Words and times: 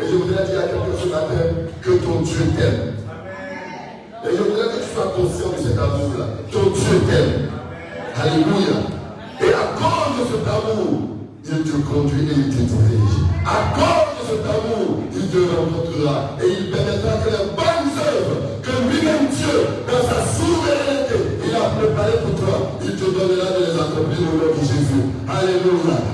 Et 0.00 0.10
je 0.10 0.16
voudrais 0.16 0.44
dire 0.44 0.58
à 0.58 0.62
quelqu'un 0.64 0.98
ce 1.00 1.08
matin 1.08 1.44
que 1.80 1.90
ton 2.02 2.20
Dieu 2.22 2.50
t'aime. 2.58 2.94
Et 4.24 4.36
je 4.36 4.42
voudrais 4.42 4.66
que 4.66 4.82
tu 4.82 4.90
sois 4.92 5.14
conscient 5.14 5.54
de 5.54 5.62
cet 5.62 5.78
amour-là. 5.78 6.26
Ton 6.50 6.70
Dieu 6.70 6.98
t'aime. 7.06 7.46
Alléluia. 8.18 8.90
Et 9.40 9.54
à 9.54 9.70
cause 9.78 10.18
de 10.18 10.24
cet 10.34 10.46
amour, 10.50 11.14
il 11.46 11.62
te 11.62 11.76
conduit 11.86 12.26
et 12.26 12.34
il 12.34 12.50
te 12.50 12.62
dirige. 12.66 13.16
À 13.46 13.70
cause 13.70 14.10
de 14.18 14.22
cet 14.34 14.44
amour, 14.50 15.04
il 15.14 15.28
te 15.30 15.38
rencontrera 15.38 16.34
et 16.42 16.48
il 16.48 16.70
permettra 16.72 17.12
que 17.22 17.30
les 17.30 17.46
bonnes 17.54 17.94
œuvres 17.94 18.38
que 18.62 18.74
lui-même 18.90 19.28
Dieu, 19.30 19.56
dans 19.86 20.02
sa 20.02 20.26
souveraineté, 20.26 21.38
il 21.46 21.54
a 21.54 21.70
préparées 21.70 22.18
pour 22.18 22.34
toi, 22.40 22.78
il 22.82 22.96
te 22.96 23.04
donnera 23.04 23.46
de 23.54 23.62
les 23.62 23.74
accomplir 23.78 24.26
au 24.26 24.42
nom 24.42 24.50
de 24.58 24.60
Jésus. 24.60 25.06
Alléluia. 25.28 26.13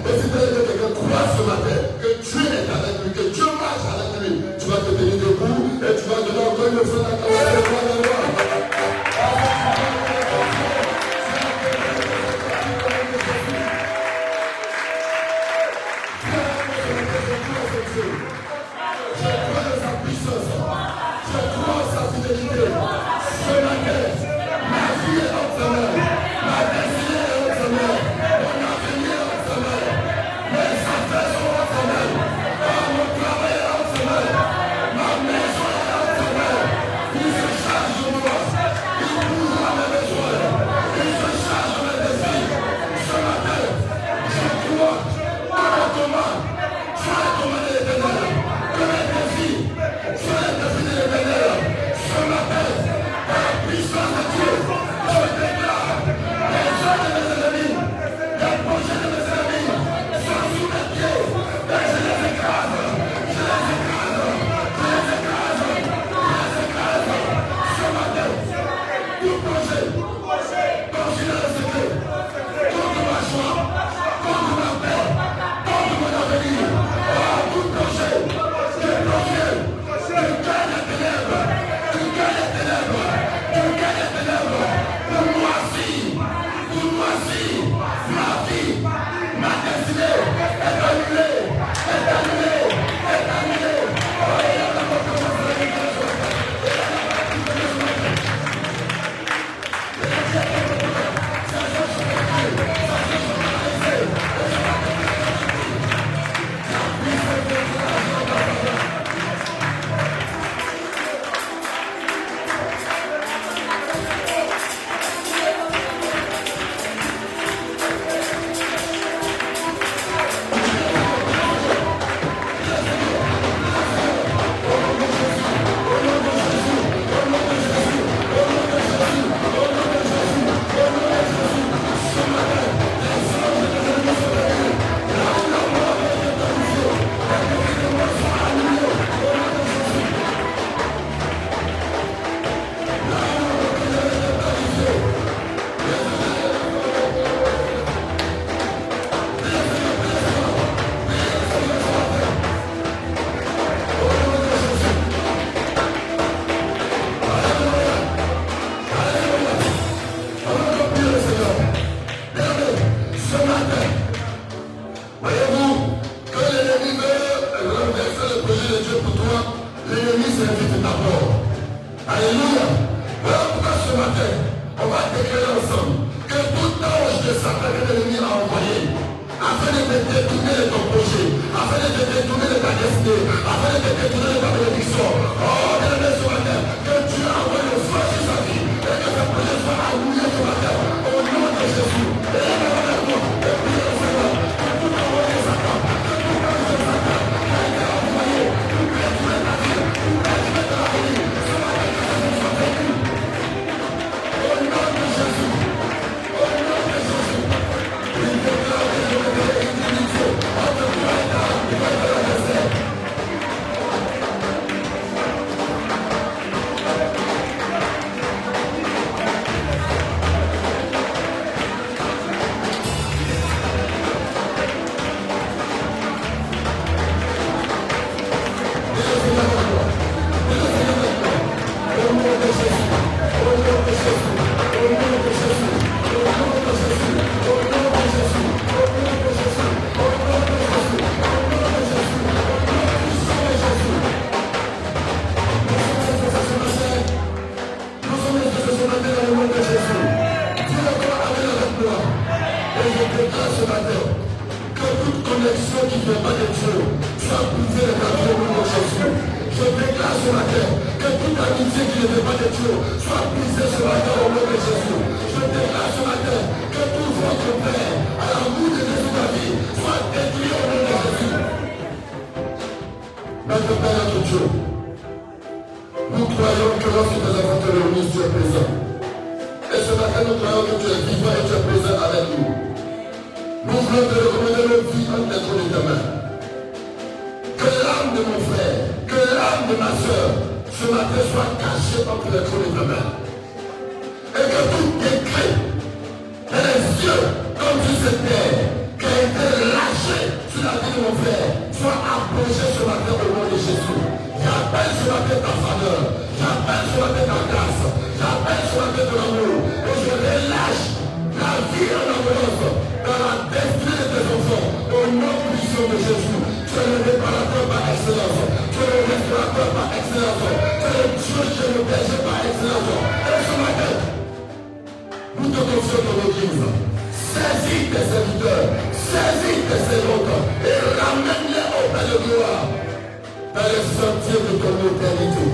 sentiers 334.00 334.40
de 334.48 334.56
communautairité. 334.56 335.46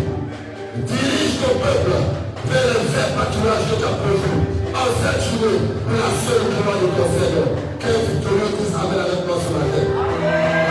Dirige 0.86 1.34
ton 1.42 1.58
peuple 1.58 1.98
vers 2.46 2.66
le 2.70 2.78
vrai 2.86 3.06
pâturage 3.16 3.66
de 3.70 3.76
ta 3.82 3.90
prévue. 3.98 4.40
En 4.70 4.88
cette 4.94 5.18
journée, 5.26 5.66
place 5.82 6.26
le 6.30 6.46
devant 6.54 6.78
de 6.78 6.88
ton 6.94 7.08
Seigneur. 7.10 7.48
Que 7.80 7.90
victorieux 8.06 8.50
Christ 8.54 8.74
amène 8.78 9.02
avec 9.02 9.26
nous 9.26 9.40
ce 9.42 9.50
matin. 9.50 9.84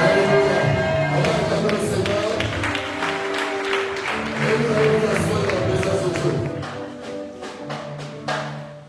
Alléluia. 0.06 0.60
On 1.12 1.20
va 1.20 1.34
le 1.68 1.82
Seigneur. 1.92 2.26
Nous 4.40 4.72
allons 4.72 5.00
dans 5.04 5.52
la 5.52 5.60
présence 5.68 6.02
de 6.06 6.12
Dieu. 6.16 6.34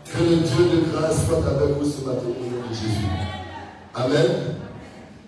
Que 0.05 0.19
le 0.23 0.37
Dieu 0.47 0.63
de 0.71 0.79
grâce 0.91 1.19
soit 1.27 1.43
avec 1.43 1.75
vous 1.75 1.83
ce 1.83 1.99
matin 2.05 2.29
au 2.29 2.45
nom 2.47 2.63
de 2.69 2.73
Jésus. 2.73 3.11
Amen. 3.95 4.31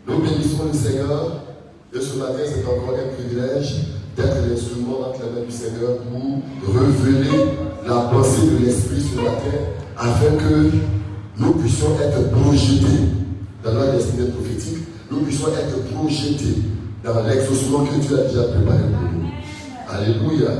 Nous 0.08 0.20
bénissons 0.20 0.66
le 0.72 0.78
Seigneur. 0.78 1.49
Et 1.92 2.00
ce 2.00 2.18
matin, 2.18 2.38
c'est 2.46 2.64
encore 2.66 2.94
un 2.94 3.16
privilège 3.16 3.76
d'être 4.16 4.48
l'instrument 4.48 5.10
entre 5.10 5.22
la 5.26 5.40
main 5.42 5.46
du 5.48 5.52
Seigneur 5.52 5.98
pour 6.06 6.76
révéler 6.76 7.46
la 7.88 7.96
pensée 8.12 8.46
de 8.46 8.64
l'Esprit 8.64 9.02
ce 9.02 9.16
matin 9.16 9.58
afin 9.98 10.36
que 10.38 10.70
nous 11.38 11.54
puissions 11.54 11.88
être 12.00 12.30
projetés 12.30 13.10
dans 13.64 13.74
la 13.74 13.94
destinée 13.94 14.28
prophétique, 14.28 14.86
nous 15.10 15.22
puissions 15.22 15.48
être 15.48 15.84
projetés 15.92 16.62
dans 17.04 17.24
l'exaucement 17.24 17.84
que 17.86 17.96
Dieu 17.96 18.20
a 18.20 18.24
déjà 18.24 18.44
préparé 18.44 18.84
pour 18.84 19.10
nous. 19.12 19.30
Alléluia. 19.90 20.52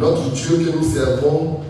Notre 0.00 0.30
Dieu 0.32 0.56
que 0.56 0.76
nous 0.76 0.84
servons 0.84 1.60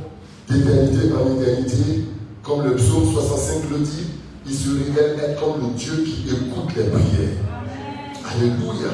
d'éternité 0.49 1.13
en 1.13 1.39
éternité, 1.39 2.05
comme 2.43 2.65
le 2.65 2.75
psaume 2.77 3.13
65 3.13 3.71
le 3.73 3.79
dit, 3.81 4.07
il 4.47 4.55
se 4.55 4.71
révèle 4.71 5.19
être 5.19 5.39
comme 5.39 5.61
le 5.61 5.77
Dieu 5.77 6.03
qui 6.03 6.31
écoute 6.31 6.75
les 6.77 6.85
prières. 6.85 7.46
Alléluia. 8.27 8.91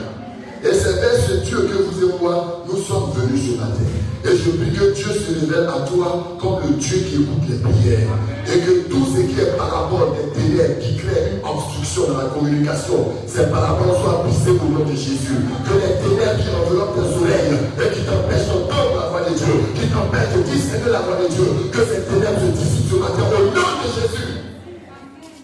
Et 0.62 0.74
c'est 0.74 1.00
vers 1.00 1.16
ce 1.16 1.34
Dieu 1.42 1.58
que 1.66 1.82
vous 1.82 2.06
et 2.06 2.20
moi, 2.20 2.64
nous 2.68 2.76
sommes 2.76 3.10
venus 3.16 3.50
ce 3.50 3.58
matin. 3.58 3.82
Et 4.24 4.36
je 4.36 4.50
prie 4.50 4.70
que 4.70 4.94
Dieu 4.94 5.08
se 5.08 5.40
révèle 5.40 5.66
à 5.66 5.80
toi 5.88 6.36
comme 6.38 6.60
le 6.62 6.76
Dieu 6.76 6.98
qui 6.98 7.22
écoute 7.24 7.48
les 7.48 7.58
prières. 7.58 8.12
Et 8.46 8.60
que 8.60 8.86
tout 8.86 9.02
ce 9.10 9.22
qui 9.22 9.40
est 9.40 9.56
parabole 9.56 10.14
des 10.14 10.30
ténèbres, 10.38 10.78
qui 10.78 10.96
crée 10.96 11.32
une 11.34 11.42
obstruction 11.42 12.12
dans 12.12 12.18
la 12.18 12.28
communication, 12.30 13.10
ces 13.26 13.48
paraboles 13.50 13.96
soient 13.98 14.22
brisées 14.22 14.54
au 14.54 14.68
nom 14.70 14.84
de 14.84 14.94
Jésus. 14.94 15.40
Que 15.64 15.74
les 15.80 15.96
ténèbres 15.98 16.38
qui 16.38 16.50
enveloppent 16.52 16.94
tes 16.94 17.08
oreilles 17.16 17.58
et 17.82 17.88
qui 17.90 18.02
t'empêchent 18.04 18.46
d'entendre 18.52 18.94
la 19.00 19.08
voix 19.10 19.24
de 19.26 19.34
Dieu, 19.34 19.56
qui 19.74 19.86
t'empêchent 19.88 20.36
de 20.36 20.42
discerner 20.44 20.92
la 20.92 21.00
voix 21.02 21.16
de 21.16 21.26
Dieu, 21.26 21.48
que 21.72 21.82
ces 21.82 22.04
ténèbres 22.06 22.38
se 22.38 22.50
dissipent 22.54 22.90
ce 22.92 22.96
matin 23.00 23.24
au 23.32 23.50
nom 23.50 23.66
de 23.80 23.88
Jésus. 23.96 24.30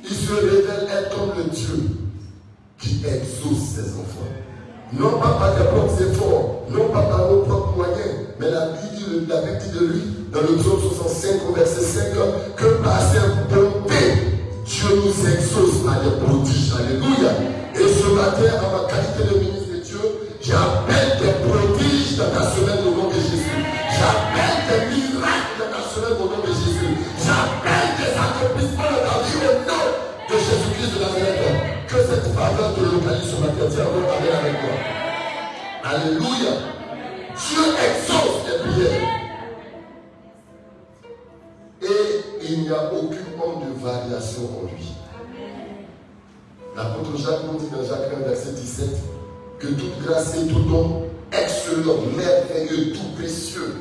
Il 0.04 0.14
se 0.14 0.34
révèle 0.36 0.86
être 0.86 1.10
comme 1.10 1.34
le 1.34 1.50
Dieu 1.50 2.07
qui 2.78 3.02
exauce 3.04 3.74
ses 3.74 3.90
enfants. 3.92 4.32
Non 4.92 5.18
pas 5.18 5.36
par 5.38 5.56
tes 5.56 5.64
propres 5.64 6.02
efforts, 6.02 6.62
non 6.70 6.88
pas 6.88 7.02
par 7.02 7.30
nos 7.30 7.42
propres 7.42 7.76
moyens, 7.76 8.28
mais 8.40 8.50
la 8.50 8.68
Bible 8.68 8.88
dit, 9.26 9.78
de 9.78 9.84
lui, 9.86 10.02
dans 10.32 10.40
le 10.40 10.56
psaume 10.56 10.80
65 10.80 11.40
au 11.48 11.54
verset 11.54 11.82
5, 11.82 12.04
que 12.56 12.82
par 12.82 13.00
ses 13.00 13.18
bontés, 13.52 14.38
Dieu 14.64 14.88
nous 14.96 15.28
exauce 15.28 15.84
par 15.84 16.00
des 16.02 16.10
prodiges. 16.24 16.72
Alléluia. 16.78 17.32
Et 17.74 17.88
ce 17.88 18.08
matin, 18.14 18.56
à 18.58 18.82
ma 18.82 18.88
qualité 18.88 19.34
de 19.34 19.38
ministre, 19.40 19.57
Alléluia. 35.84 36.52
Dieu 37.34 37.64
exauce 37.86 38.40
les 38.46 38.58
prières. 38.58 39.08
Et 41.82 42.46
il 42.50 42.62
n'y 42.62 42.68
a 42.68 42.92
aucune 42.92 43.38
forme 43.38 43.64
de 43.64 43.80
variation 43.80 44.42
en 44.42 44.66
lui. 44.66 44.92
L'apôtre 46.76 47.16
Jacques 47.16 47.44
nous 47.50 47.58
dit 47.58 47.70
dans 47.70 47.82
Jacques 47.82 48.12
1, 48.14 48.28
verset 48.28 48.52
17, 48.52 48.88
que 49.58 49.66
toute 49.68 50.04
grâce 50.04 50.36
et 50.36 50.46
tout 50.46 50.60
don 50.60 51.04
excellent, 51.32 52.02
merveilleux, 52.16 52.92
tout 52.92 53.16
précieux, 53.16 53.76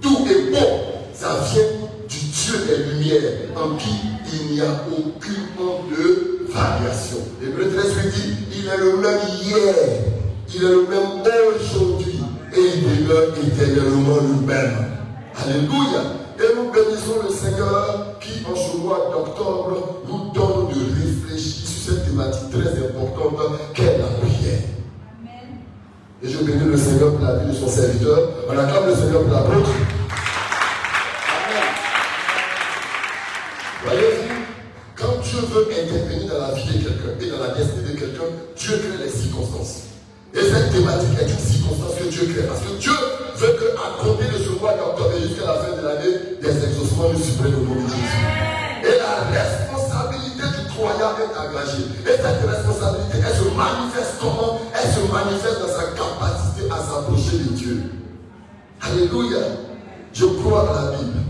tout 0.00 0.26
est 0.30 0.50
bon, 0.52 0.66
ça 1.12 1.40
vient 1.52 1.88
du 2.08 2.18
Dieu 2.18 2.54
des 2.66 2.84
Lumières, 2.84 3.32
en 3.56 3.76
qui 3.76 3.90
il 4.32 4.54
n'y 4.54 4.60
a 4.60 4.84
aucune 4.90 5.48
forme 5.56 5.90
de 5.90 6.37
variation. 6.58 7.18
L'Hébreu 7.40 7.70
13 7.70 7.96
lui 7.96 8.10
dit, 8.10 8.34
il 8.58 8.66
est 8.66 8.76
le 8.78 8.96
même 8.96 9.20
hier, 9.40 9.74
il 10.54 10.64
est 10.64 10.68
le 10.68 10.86
même 10.88 11.22
aujourd'hui, 11.54 12.20
et 12.54 12.60
il 12.76 13.06
demeure 13.06 13.34
éternellement 13.36 14.16
le 14.16 14.46
même. 14.46 14.76
Alléluia. 15.40 16.02
Et 16.38 16.54
nous 16.56 16.70
bénissons 16.70 17.22
le 17.24 17.34
Seigneur 17.34 18.16
qui, 18.20 18.44
en 18.44 18.54
ce 18.54 18.76
mois 18.76 19.10
d'octobre, 19.12 20.02
nous 20.06 20.32
donne 20.32 20.68
de 20.68 20.80
réfléchir 20.94 21.68
sur 21.68 21.92
cette 21.92 22.06
thématique 22.06 22.50
très 22.50 22.70
importante 22.84 23.38
qu'est 23.74 23.98
la 23.98 24.06
prière. 24.20 24.60
Et 26.22 26.28
je 26.28 26.38
bénis 26.38 26.64
le 26.64 26.76
Seigneur 26.76 27.12
pour 27.12 27.24
la 27.24 27.36
vie 27.36 27.50
de 27.50 27.54
son 27.54 27.68
serviteur. 27.68 28.18
On 28.48 28.58
acclame 28.58 28.86
le 28.86 28.94
Seigneur 28.94 29.22
pour 29.22 29.32
l'apôtre. 29.32 29.70
Cette 40.58 40.72
thématique 40.72 41.18
est 41.20 41.30
une 41.30 41.38
circonstance 41.38 41.94
que 41.98 42.08
Dieu 42.10 42.22
crée. 42.34 42.46
Parce 42.46 42.60
que 42.60 42.74
Dieu 42.78 42.98
veut 43.36 43.54
qu'à 43.54 44.02
compter 44.02 44.26
de 44.26 44.38
ce 44.42 44.50
mois 44.58 44.74
d'octobre 44.74 45.14
jusqu'à 45.22 45.46
la 45.46 45.54
fin 45.54 45.72
de 45.76 45.82
l'année, 45.86 46.14
des 46.42 46.54
exaucements 46.66 47.10
nous 47.12 47.22
suppriment 47.22 47.62
au 47.62 47.64
nom 47.64 47.74
de 47.78 47.86
Jésus. 47.86 48.26
Et 48.82 48.98
la 48.98 49.22
responsabilité 49.30 50.42
du 50.42 50.62
croyant 50.74 51.14
est 51.14 51.34
engagée. 51.38 51.86
Et 52.02 52.16
cette 52.18 52.42
responsabilité, 52.42 53.22
elle 53.22 53.38
se 53.38 53.48
manifeste 53.54 54.18
comment? 54.20 54.58
Elle 54.74 54.90
se 54.90 55.02
manifeste 55.06 55.58
dans 55.62 55.74
sa 55.78 55.86
capacité 55.94 56.66
à 56.70 56.78
s'approcher 56.82 57.38
de 57.38 57.50
Dieu. 57.54 57.82
Alléluia. 58.82 59.62
Je 60.12 60.26
crois 60.26 60.66
dans 60.66 60.74
la 60.74 60.98
Bible. 60.98 61.22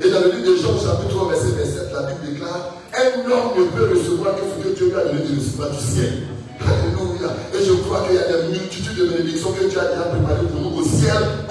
Et 0.00 0.10
dans 0.10 0.20
le 0.20 0.32
livre 0.32 0.50
de 0.50 0.56
Jean, 0.56 0.74
chapitre 0.74 1.14
3, 1.14 1.28
verset 1.30 1.54
27, 1.54 1.92
la 1.94 2.02
Bible 2.10 2.34
déclare 2.34 2.74
Un 2.90 3.30
homme 3.30 3.54
ne 3.54 3.64
peut 3.70 3.94
recevoir 3.94 4.34
que 4.34 4.42
ce 4.42 4.66
que 4.66 4.74
Dieu 4.74 4.86
lui 4.90 4.96
a 4.96 5.04
donné 5.04 5.22
de 5.22 5.38
recevoir 5.38 5.70
du 5.70 5.78
ciel. 5.78 6.33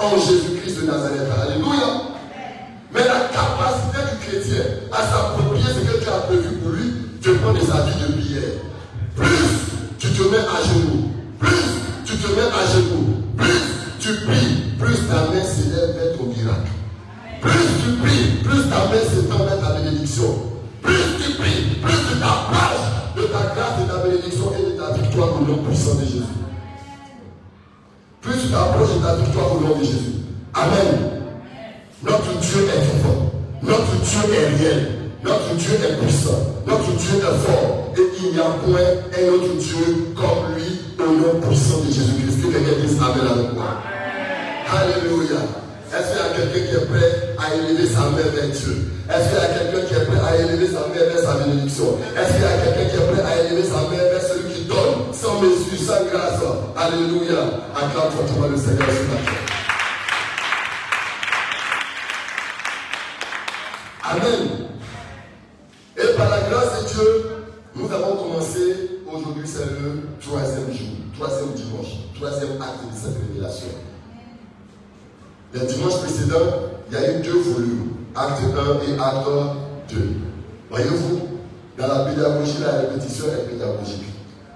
En 0.04 0.18
Jésus-Christ 0.18 0.80
de 0.80 0.86
Nazareth. 0.86 1.28
Alléluia. 1.42 2.12
Mais 2.92 3.04
la 3.04 3.28
capacité 3.32 3.98
du 4.12 4.26
chrétien 4.26 4.64
à 4.92 5.02
s'approprier 5.02 5.66
ce 5.66 5.80
que 5.80 5.98
Dieu 6.00 6.08
a 6.08 6.26
prévu 6.26 6.48
pour 6.62 6.72
lui 6.72 6.92
dépend 7.22 7.52
de 7.52 7.60
sa 7.60 7.82
vie 7.82 7.98
de 8.00 8.12
prière. 8.20 8.54
Plus 9.16 9.48
tu 9.98 10.08
te 10.08 10.22
mets 10.22 10.38
à 10.38 10.62
genoux, 10.62 11.10
plus 11.38 11.64
tu 12.04 12.16
te 12.16 12.28
mets 12.28 12.42
à 12.42 12.62
genoux, 12.70 13.24
plus 13.36 13.60
tu 13.98 14.14
pries, 14.26 14.76
plus 14.78 15.08
ta 15.08 15.32
main 15.32 15.42
s'élève 15.42 15.96
vers 15.96 16.18
ton 16.18 16.26
miracle. 16.26 16.70
Plus 17.40 17.66
tu 17.82 17.90
pries, 18.02 18.26
plus 18.44 18.68
ta 18.68 18.86
main 18.86 19.02
s'étend 19.02 19.44
vers 19.44 19.60
ta 19.60 19.80
bénédiction. 19.80 20.52
Plus 20.82 21.04
tu 21.18 21.32
pries, 21.34 21.80
plus 21.82 21.98
tu 22.08 22.20
t'approches 22.20 22.84
de 23.16 23.22
ta 23.22 23.54
grâce, 23.54 23.80
de 23.80 23.90
ta 23.90 24.06
bénédiction 24.06 24.52
et 24.58 24.70
de 24.70 24.78
ta 24.78 24.92
victoire 24.92 25.40
au 25.40 25.44
nom 25.44 25.58
puissant 25.64 25.94
de 25.94 26.04
Jésus. 26.04 26.43
Plus 28.54 28.86
tu 28.86 28.94
t'approches 28.94 28.94
de 28.94 29.02
ta 29.02 29.14
victoire 29.16 29.56
au 29.56 29.60
nom 29.60 29.78
de 29.78 29.84
Jésus. 29.84 30.22
Amen. 30.54 31.10
Notre 32.04 32.38
Dieu 32.38 32.60
est 32.70 32.82
vivant. 32.86 33.32
Notre 33.62 33.96
Dieu 33.98 34.34
est 34.34 34.62
réel. 34.62 34.88
Notre 35.24 35.54
Dieu 35.56 35.74
est 35.74 35.98
puissant. 36.00 36.38
Notre 36.66 36.90
Dieu 36.92 37.18
est 37.18 37.46
fort. 37.46 37.92
Et 37.96 38.02
il 38.22 38.32
n'y 38.32 38.38
a 38.38 38.54
point 38.62 38.78
un 39.10 39.32
autre 39.34 39.54
Dieu 39.58 40.14
comme 40.14 40.54
lui 40.54 40.70
au 41.00 41.10
nom 41.18 41.40
puissant 41.40 41.80
de 41.80 41.90
Jésus-Christ. 41.90 42.42
Que 42.42 42.52
quelqu'un 42.52 42.80
dise 42.80 42.98
Amen 43.02 43.26
avec 43.26 43.54
moi. 43.54 43.82
Alléluia. 44.70 45.42
Est-ce 45.90 46.10
qu'il 46.10 46.18
y 46.18 46.22
a 46.22 46.34
quelqu'un 46.34 46.70
qui 46.70 46.74
est 46.74 46.86
prêt 46.86 47.34
à 47.38 47.54
élever 47.54 47.86
sa 47.86 48.00
main 48.10 48.26
vers 48.34 48.50
Dieu? 48.54 48.86
Est-ce 49.10 49.28
qu'il 49.30 49.38
y 49.38 49.42
a 49.42 49.50
quelqu'un 49.50 49.86
qui 49.86 49.94
est 49.94 50.06
prêt 50.06 50.22
à 50.22 50.36
élever 50.38 50.66
sa 50.66 50.80
main 50.86 50.94
vers 50.94 51.22
sa 51.22 51.34
bénédiction? 51.42 51.98
Est-ce 52.14 52.32
qu'il 52.34 52.42
y 52.42 52.46
a 52.46 52.58
quelqu'un 52.62 52.86
qui 52.86 52.96
est 53.02 53.06
prêt 53.10 53.22
à 53.26 53.46
élever 53.46 53.64
sa 53.66 53.82
main 53.90 53.98
vers 53.98 54.13
sans 55.34 55.40
mesure, 55.40 55.78
sans 55.78 56.04
grâce 56.06 56.40
Alléluia. 56.76 57.38
Acclame 57.74 58.10
fortement 58.10 58.48
le 58.48 58.56
Seigneur 58.56 58.86
la 58.86 58.94
terre. 58.94 59.34
Amen. 64.04 64.48
Et 65.96 66.16
par 66.16 66.28
la 66.30 66.40
grâce 66.40 66.82
de 66.82 66.88
Dieu, 66.88 67.26
nous 67.74 67.90
avons 67.92 68.16
commencé, 68.16 69.00
aujourd'hui 69.10 69.44
c'est 69.46 69.64
le 69.64 70.08
troisième 70.20 70.72
jour, 70.72 70.88
troisième 71.16 71.52
dimanche, 71.54 71.86
troisième 72.14 72.60
acte 72.60 72.84
de 72.92 72.96
cette 72.96 73.16
révélation. 73.26 73.68
Le 75.52 75.60
dimanche 75.60 75.98
précédent, 76.00 76.36
il 76.90 76.94
y 76.94 76.96
a 76.96 77.12
eu 77.12 77.22
deux 77.22 77.38
volumes, 77.38 77.92
acte 78.14 78.42
1 78.42 78.92
et 78.92 79.00
acte 79.00 79.28
2. 79.90 79.96
Voyez-vous, 80.70 81.28
dans 81.78 81.86
la 81.86 82.04
pédagogie, 82.04 82.58
la 82.60 82.80
répétition 82.80 83.26
est 83.26 83.50
pédagogique. 83.50 84.13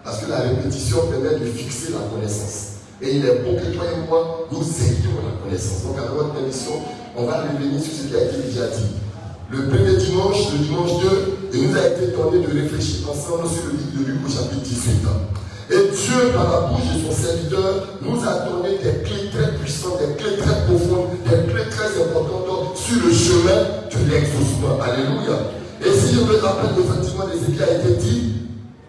Parce 0.09 0.25
que 0.25 0.31
la 0.31 0.40
répétition 0.40 1.05
permet 1.12 1.38
de 1.38 1.44
fixer 1.53 1.92
la 1.92 2.09
connaissance. 2.09 2.81
Et 3.03 3.16
il 3.16 3.27
est 3.27 3.44
bon 3.44 3.61
que 3.61 3.77
toi 3.77 3.85
et 3.92 4.09
moi, 4.09 4.49
nous 4.51 4.64
ayons 4.64 5.21
la 5.21 5.37
connaissance. 5.44 5.85
Donc, 5.85 6.01
à 6.01 6.09
votre 6.16 6.33
permission, 6.33 6.81
on 7.14 7.27
va 7.27 7.44
revenir 7.44 7.77
sur 7.77 7.92
ce 7.92 8.09
qui 8.09 8.16
a 8.16 8.25
été 8.25 8.40
déjà 8.40 8.73
dit. 8.73 8.88
Le 9.53 9.68
premier 9.68 10.01
dimanche, 10.01 10.49
le 10.57 10.64
dimanche 10.64 10.97
2, 11.53 11.53
il 11.53 11.68
nous 11.68 11.77
a 11.77 11.92
été 11.92 12.16
donné 12.16 12.40
de 12.40 12.49
réfléchir 12.49 13.05
ensemble 13.05 13.53
sur 13.53 13.68
le 13.68 13.77
livre 13.77 14.01
de 14.01 14.05
Luc 14.09 14.25
au 14.25 14.33
chapitre 14.33 14.64
18. 14.64 14.97
Et 15.77 15.92
Dieu, 15.92 16.33
par 16.33 16.49
la 16.57 16.61
bouche 16.73 16.88
de 16.88 17.05
son 17.05 17.12
serviteur, 17.12 18.01
nous 18.01 18.16
a 18.25 18.49
donné 18.49 18.81
des 18.81 19.05
clés 19.05 19.29
très 19.29 19.61
puissantes, 19.61 20.01
des 20.01 20.16
clés 20.16 20.40
très 20.40 20.64
profondes, 20.64 21.21
des 21.29 21.53
clés 21.53 21.68
très 21.68 21.92
importantes 22.01 22.81
sur 22.81 22.97
le 22.97 23.12
chemin 23.12 23.61
de 23.92 24.01
l'exaucement. 24.09 24.81
Alléluia. 24.81 25.53
Et 25.85 25.92
si 25.92 26.16
je 26.16 26.21
me 26.25 26.40
rappelle 26.40 26.81
effectivement 26.81 27.29
de 27.29 27.37
ce 27.37 27.53
qui 27.53 27.61
a 27.61 27.77
été 27.77 27.92
dit, 28.01 28.38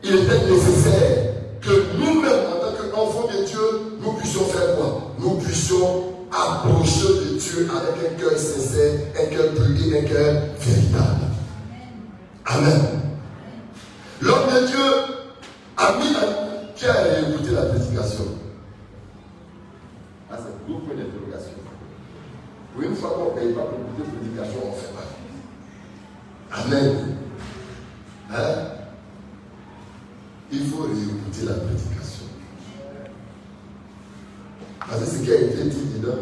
il 0.03 0.15
était 0.15 0.45
nécessaire 0.49 1.33
que 1.61 1.97
nous-mêmes, 1.97 2.45
en 2.47 2.71
tant 2.71 2.89
qu'enfants 2.91 3.27
de 3.27 3.45
Dieu, 3.45 3.59
nous 4.01 4.13
puissions 4.13 4.45
faire 4.45 4.75
quoi? 4.77 5.13
Nous 5.19 5.35
puissions 5.35 6.05
approcher 6.31 7.07
de 7.07 7.37
Dieu 7.37 7.67
avec 7.69 8.11
un 8.11 8.15
cœur 8.19 8.37
sincère, 8.37 8.93
un 9.19 9.25
cœur 9.25 9.53
pur 9.53 9.63
un 9.65 10.03
cœur 10.03 10.43
véritable. 10.59 11.25
Amen. 12.45 12.81
L'homme 14.21 14.47
de 14.53 14.67
Dieu 14.67 14.85
a 15.77 15.97
mis 15.97 16.13
la 16.13 16.49
qui 16.75 16.85
a 16.85 17.19
écouté 17.19 17.51
la 17.51 17.63
prédication? 17.63 18.23
Ah, 20.31 20.37
c'est 20.37 20.65
beaucoup 20.65 20.85
point 20.85 20.95
d'interrogation. 20.95 21.57
Pour 22.73 22.83
une 22.83 22.95
fois 22.95 23.09
qu'on 23.09 23.35
ne 23.35 23.39
paye 23.39 23.53
pas 23.53 23.63
pour 23.63 23.79
écouter 23.79 24.03
la 24.05 24.17
prédication, 24.17 24.59
on 24.63 24.69
ne 24.69 24.75
fait 24.75 24.93
pas. 24.93 25.07
Amen. 26.61 27.17
Hein? 28.31 28.78
Il 30.51 30.65
faut 30.65 30.83
réécouter 30.83 31.45
la 31.45 31.53
prédication. 31.53 32.25
Parce 34.79 35.01
que 35.01 35.05
ce 35.05 35.23
qui 35.23 35.31
a 35.31 35.41
été 35.41 35.63
dit 35.65 35.99
dedans 35.99 36.17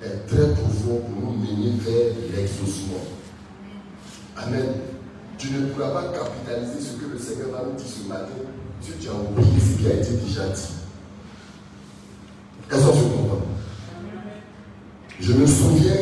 est 0.00 0.26
très 0.28 0.52
profond 0.54 1.00
pour 1.00 1.32
nous 1.32 1.38
mener 1.38 1.72
vers 1.80 2.14
l'exaucement. 2.32 3.02
Amen. 4.36 4.66
Tu 5.36 5.50
ne 5.50 5.66
pourras 5.66 5.90
pas 5.90 6.12
capitaliser 6.12 6.80
ce 6.80 6.96
que 6.96 7.10
le 7.12 7.18
Seigneur 7.18 7.50
va 7.50 7.64
nous 7.68 7.76
dire 7.76 7.86
ce 7.86 8.08
matin 8.08 8.28
si 8.80 8.92
tu 8.92 9.08
as 9.08 9.12
oublié 9.12 9.58
ce 9.58 9.78
qui 9.78 9.86
a 9.88 9.94
été 9.94 10.12
déjà 10.24 10.48
dit. 10.48 10.74
Est-ce 12.70 12.86
que 12.86 12.92
tu 12.92 13.02
comprends? 13.02 13.42
Je 15.18 15.32
me 15.32 15.46
souviens 15.46 15.96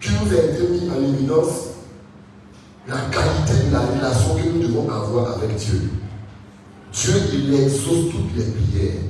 qu'il 0.00 0.12
nous 0.12 0.32
a 0.32 0.42
été 0.42 0.68
mis 0.68 0.90
en 0.90 1.02
évidence 1.02 1.68
la 2.86 2.96
qualité 3.10 3.66
de 3.66 3.72
la 3.72 3.80
relation 3.80 4.36
que 4.36 4.48
nous 4.48 4.62
devons 4.62 4.88
avoir 4.90 5.36
avec 5.38 5.56
Dieu. 5.56 5.90
Dieu, 6.94 7.14
il 7.32 7.54
exauce 7.54 8.12
toutes 8.12 8.36
les 8.36 8.44
prières. 8.44 9.02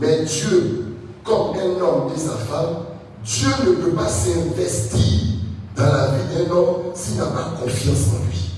Mais 0.00 0.24
Dieu, 0.24 0.96
comme 1.22 1.56
un 1.56 1.80
homme 1.80 2.12
et 2.14 2.18
sa 2.18 2.32
femme, 2.32 2.84
Dieu 3.24 3.48
ne 3.64 3.72
peut 3.74 3.92
pas 3.92 4.08
s'investir 4.08 5.20
dans 5.76 5.84
la 5.84 6.08
vie 6.08 6.34
d'un 6.34 6.50
homme 6.52 6.76
s'il 6.94 7.16
n'a 7.16 7.26
pas 7.26 7.54
confiance 7.62 8.08
en 8.08 8.24
lui. 8.26 8.50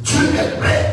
Dieu 0.00 0.20
est 0.38 0.60
prêt 0.60 0.91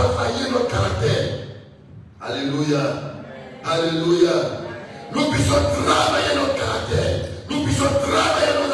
Hallelujah! 0.00 0.30
Hallelujah! 0.40 0.70
caractère. 0.70 1.28
Alléluia. 2.20 2.78
Alléluia. 3.64 4.32
Nous 5.12 5.30
puissions 5.30 5.54
travailler 5.54 6.34
notre 6.36 6.54
caractère. 6.54 7.28
Nous 7.48 7.64
puissions 7.64 7.84
travailler 7.84 8.69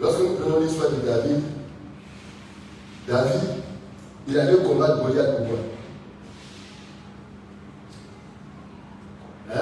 Lorsque 0.00 0.20
nous 0.20 0.34
prenons 0.36 0.60
l'histoire 0.60 0.88
de 0.90 1.06
David, 1.06 1.42
David, 3.06 3.40
il 4.26 4.38
allait 4.38 4.62
combattre 4.62 5.02
Goliath 5.02 5.36
pour 5.36 5.46
moi. 5.46 5.58
Hein? 9.54 9.60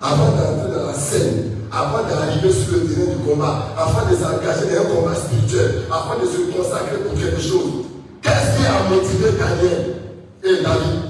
Avant 0.00 0.30
d'entrer 0.30 0.74
dans 0.74 0.86
la 0.86 0.94
scène, 0.94 1.58
avant 1.70 2.08
d'arriver 2.08 2.50
sur 2.50 2.72
le 2.72 2.86
terrain 2.86 3.12
du 3.12 3.18
combat, 3.24 3.68
avant 3.76 4.10
de 4.10 4.16
s'engager 4.16 4.74
dans 4.74 4.82
un 4.82 4.94
combat 4.94 5.14
spirituel, 5.14 5.82
avant 5.92 6.20
de 6.20 6.26
se 6.26 6.56
consacrer 6.56 6.98
pour 6.98 7.14
quelque 7.18 7.40
chose, 7.40 7.84
qu'est-ce 8.22 8.58
qui 8.58 8.66
a 8.66 8.88
motivé 8.88 9.30
Daniel 9.38 9.96
et 10.42 10.62
David? 10.62 11.02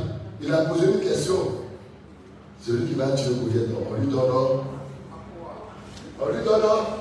Il 0.42 0.52
a 0.52 0.58
posé 0.64 0.86
une 0.92 1.00
question. 1.00 1.36
Celui 2.60 2.88
qui 2.88 2.94
va 2.94 3.12
tuer 3.12 3.30
Goliath, 3.40 3.68
on 3.90 4.00
lui 4.00 4.08
donne 4.08 4.30
or. 4.30 4.64
On 6.20 6.26
lui 6.26 6.44
donne 6.44 6.62
or. 6.64 6.97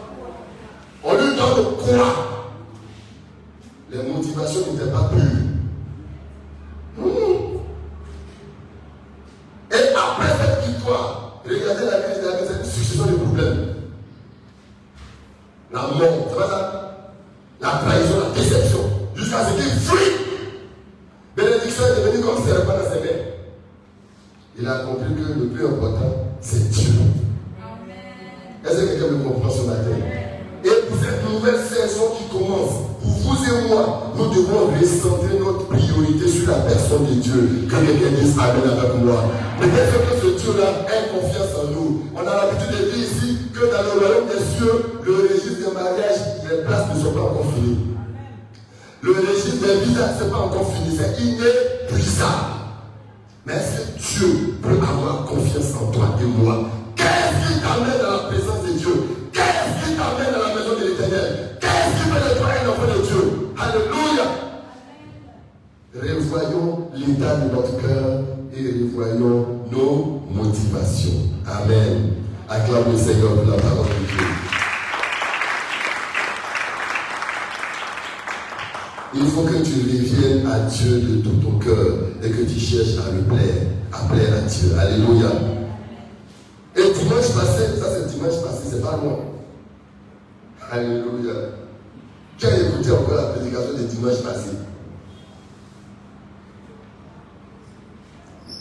Écoutez 92.88 93.04
encore 93.04 93.16
la 93.16 93.24
prédication 93.34 93.74
de 93.74 93.84
dimanche 93.84 94.24
passé. 94.24 94.52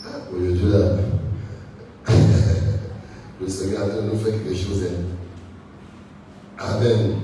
Ah, 0.05 0.17
aujourd'hui, 0.33 0.63
le 3.41 3.47
Seigneur 3.47 3.87
nous 4.03 4.19
fait 4.19 4.31
quelque 4.31 4.53
chose. 4.53 4.83
Hein. 4.83 5.05
Amen. 6.59 7.16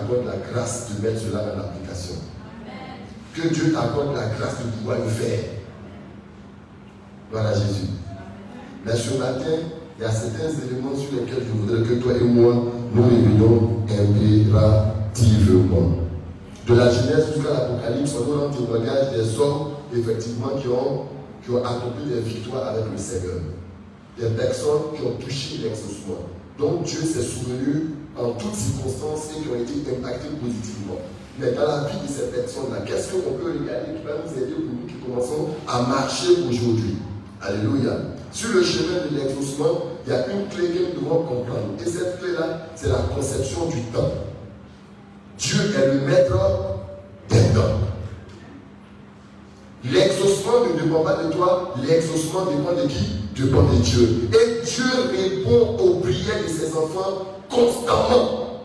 t'accorde 0.00 0.26
la 0.26 0.36
grâce 0.52 0.90
de 0.90 1.06
mettre 1.06 1.20
cela 1.20 1.54
en 1.54 1.60
application. 1.60 2.16
Que 3.34 3.48
Dieu 3.48 3.72
t'accorde 3.72 4.14
la 4.14 4.26
grâce 4.26 4.58
de 4.58 4.64
pouvoir 4.78 4.98
le 4.98 5.08
faire. 5.08 5.44
Voilà 7.30 7.54
Jésus. 7.54 7.86
Mais 8.84 8.96
ce 8.96 9.16
matin, 9.18 9.56
il 9.98 10.02
y 10.02 10.04
a 10.04 10.10
certains 10.10 10.48
éléments 10.48 10.96
sur 10.96 11.12
lesquels 11.12 11.44
je 11.46 11.52
voudrais 11.58 11.82
que 11.86 11.94
toi 11.94 12.12
et 12.18 12.24
moi, 12.24 12.54
nous 12.94 13.02
réunions 13.02 13.84
impérativement. 13.88 15.96
De 16.66 16.74
la 16.74 16.90
Genèse 16.90 17.34
jusqu'à 17.34 17.52
l'Apocalypse, 17.52 18.14
on 18.20 18.24
nous 18.26 18.34
rend 18.40 18.50
témoignage 18.50 19.12
des 19.12 19.38
hommes, 19.38 19.68
effectivement, 19.94 20.50
qui 20.60 20.68
ont, 20.68 21.06
qui 21.44 21.50
ont 21.50 21.64
accompli 21.64 22.04
des 22.06 22.20
victoires 22.20 22.68
avec 22.68 22.84
le 22.90 22.98
Seigneur. 22.98 23.40
Des 24.18 24.30
personnes 24.30 24.94
qui 24.96 25.02
ont 25.06 25.14
touché 25.14 25.58
l'exaucement. 25.62 26.26
Donc 26.58 26.82
Dieu 26.84 27.00
s'est 27.00 27.22
souvenu 27.22 27.94
en 28.18 28.30
toutes 28.32 28.54
circonstances 28.54 29.30
et 29.30 29.42
qui 29.42 29.48
ont 29.48 29.60
été 29.60 29.90
impactés 29.90 30.28
positivement. 30.40 30.98
Mais 31.38 31.52
dans 31.52 31.66
la 31.66 31.88
vie 31.88 32.06
de 32.06 32.12
ces 32.12 32.30
personnes-là, 32.30 32.82
qu'est-ce 32.86 33.12
qu'on 33.12 33.32
peut 33.32 33.52
regarder 33.52 33.96
qui 33.96 34.04
va 34.04 34.12
nous 34.24 34.42
aider 34.42 34.52
pour 34.52 34.74
nous 34.74 34.86
qui 34.86 34.94
commençons 35.04 35.48
à 35.66 35.82
marcher 35.82 36.32
aujourd'hui? 36.48 36.96
Alléluia. 37.40 37.96
Sur 38.32 38.52
le 38.54 38.62
chemin 38.62 39.06
de 39.10 39.16
l'exaucement, 39.16 39.82
il 40.06 40.12
y 40.12 40.14
a 40.14 40.26
une 40.28 40.48
clé 40.48 40.68
que 40.68 40.94
nous 40.94 41.00
devons 41.00 41.22
comprendre. 41.22 41.74
Et 41.80 41.88
cette 41.88 42.20
clé-là, 42.20 42.66
c'est 42.74 42.88
la 42.88 43.02
conception 43.14 43.66
du 43.68 43.80
temps. 43.84 44.12
Dieu 45.38 45.58
est 45.74 45.94
le 45.94 46.00
maître 46.06 46.36
des 47.30 47.54
temps. 47.54 47.89
L'exaucement 49.84 50.60
ne 50.66 50.78
dépend 50.78 51.02
pas 51.02 51.22
de 51.22 51.32
toi, 51.32 51.74
l'exaucement 51.82 52.44
dépend 52.44 52.72
de 52.72 52.86
qui? 52.86 53.20
Dépend 53.34 53.62
de 53.62 53.76
Dieu. 53.76 54.28
Et 54.34 54.62
Dieu 54.64 54.84
répond 55.10 55.76
aux 55.78 56.00
prières 56.00 56.42
de 56.42 56.48
ses 56.48 56.76
enfants 56.76 57.26
constamment. 57.48 58.60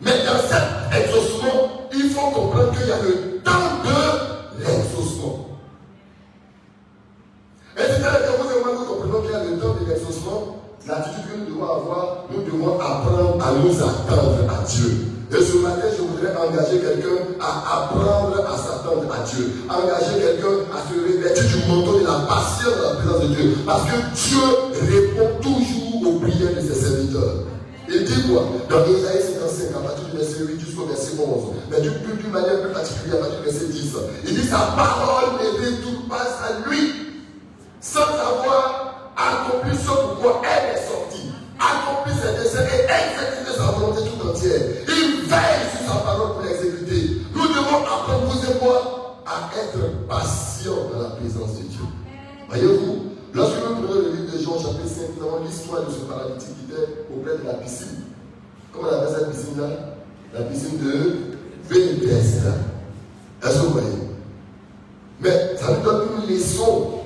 Mais 0.00 0.24
dans 0.24 0.40
cet 0.48 1.04
exaucement, 1.04 1.88
il 1.92 2.08
faut 2.10 2.30
comprendre 2.30 2.72
qu'il 2.72 2.88
y 2.88 2.90
a 2.90 3.02
le 3.02 3.38
temps 3.40 3.50
de 3.84 4.64
l'exaucement. 4.64 5.46
Et 7.76 7.82
c'est 7.82 8.04
à 8.04 8.14
que 8.14 8.76
vous 8.76 8.84
comprenons 8.84 9.20
qu'il 9.20 9.30
y 9.30 9.34
a 9.34 9.44
le 9.44 9.58
temps 9.58 9.74
de 9.74 9.90
l'exaucement, 9.90 10.56
l'attitude 10.86 11.24
que 11.30 11.38
nous 11.38 11.54
devons 11.54 11.64
avoir, 11.64 12.24
nous 12.30 12.42
devons 12.42 12.80
apprendre 12.80 13.44
à 13.44 13.52
nous 13.52 13.76
attendre 13.82 14.38
à 14.48 14.64
Dieu. 14.64 15.09
Et 15.32 15.44
ce 15.44 15.58
matin, 15.58 15.86
je 15.96 16.02
voudrais 16.02 16.34
engager 16.36 16.80
quelqu'un 16.80 17.22
à 17.38 17.84
apprendre 17.84 18.44
à 18.44 18.58
s'attendre 18.58 19.06
à 19.12 19.22
Dieu. 19.22 19.62
Engager 19.68 20.18
quelqu'un 20.18 20.66
à 20.74 20.82
se 20.82 20.98
revêtir 20.98 21.44
du 21.46 21.68
manteau 21.68 22.00
de 22.00 22.04
la 22.04 22.26
patience 22.26 22.74
dans 22.76 22.90
la 22.90 22.96
présence 22.96 23.22
de 23.22 23.34
Dieu. 23.34 23.54
Parce 23.64 23.84
que 23.84 23.96
Dieu 24.12 24.42
répond 24.90 25.30
toujours 25.40 26.08
aux 26.08 26.18
prières 26.18 26.54
de 26.56 26.60
ses 26.60 26.74
serviteurs. 26.74 27.46
Il 27.88 28.04
dit 28.04 28.22
quoi? 28.28 28.42
Dans 28.68 28.84
Esaïe 28.84 29.22
55, 29.22 29.76
à 29.76 29.80
partir 29.86 30.04
du 30.10 30.16
verset 30.16 30.44
8 30.46 30.60
jusqu'au 30.60 30.86
verset 30.86 31.12
11, 31.18 31.54
mais 31.70 31.80
d'une 31.80 32.30
manière 32.32 32.62
plus 32.62 32.72
particulière, 32.72 33.16
à 33.16 33.26
partir 33.26 33.38
du 33.38 33.44
verset 33.44 33.66
10, 33.66 33.96
il 34.26 34.34
dit 34.34 34.48
Sa 34.48 34.58
parole 34.76 35.40
élevée, 35.42 35.76
tout 35.82 36.08
passe 36.08 36.38
à 36.42 36.68
lui, 36.68 36.92
sans 37.80 38.02
avoir 38.02 39.12
accompli 39.16 39.76
ce 39.76 39.90
pourquoi 39.90 40.40
elle 40.44 40.76
est 40.76 40.86
sortie 40.86 41.30
accomplit 41.60 42.14
ses 42.16 42.32
desseins 42.42 42.64
et 42.64 42.88
exécuter 42.88 43.52
sa 43.56 43.72
volonté 43.72 44.00
tout 44.08 44.28
entière. 44.28 44.60
Il 44.88 45.28
veille 45.28 45.64
sur 45.70 45.92
sa 45.92 46.00
parole 46.00 46.32
pour 46.34 46.42
l'exécuter. 46.42 47.20
Nous 47.34 47.48
devons 47.48 47.84
apprendre, 47.84 48.24
vous 48.26 48.40
et 48.50 48.64
moi, 48.64 49.22
à 49.26 49.50
être 49.56 50.06
patients 50.08 50.88
dans 50.92 51.02
la 51.02 51.10
présence 51.10 51.58
de 51.58 51.62
Dieu. 51.68 51.84
Voyez-vous, 52.48 52.96
lorsque 53.34 53.56
nous 53.56 53.86
prenons 53.86 54.00
le 54.00 54.10
livre 54.10 54.32
de 54.32 54.38
Jean, 54.42 54.58
chapitre 54.58 54.88
5, 54.88 55.02
nous 55.18 55.26
avons 55.26 55.44
l'histoire 55.44 55.84
de 55.86 55.92
ce 55.92 56.00
paralytique 56.00 56.56
qui 56.56 56.72
était 56.72 57.06
auprès 57.14 57.38
de 57.38 57.46
la 57.46 57.54
piscine. 57.54 58.04
Comment 58.72 58.88
on 58.90 58.96
appelle 58.96 59.14
cette 59.14 59.30
piscine-là 59.30 59.68
La 60.34 60.42
piscine 60.42 60.78
de 60.78 61.36
Bethesda. 61.68 62.54
Est-ce 63.42 63.54
que 63.54 63.66
vous 63.66 63.72
voyez? 63.72 63.86
Mais 65.20 65.56
ça 65.56 65.72
nous 65.72 65.84
donne 65.84 66.08
une 66.22 66.34
leçon 66.34 66.99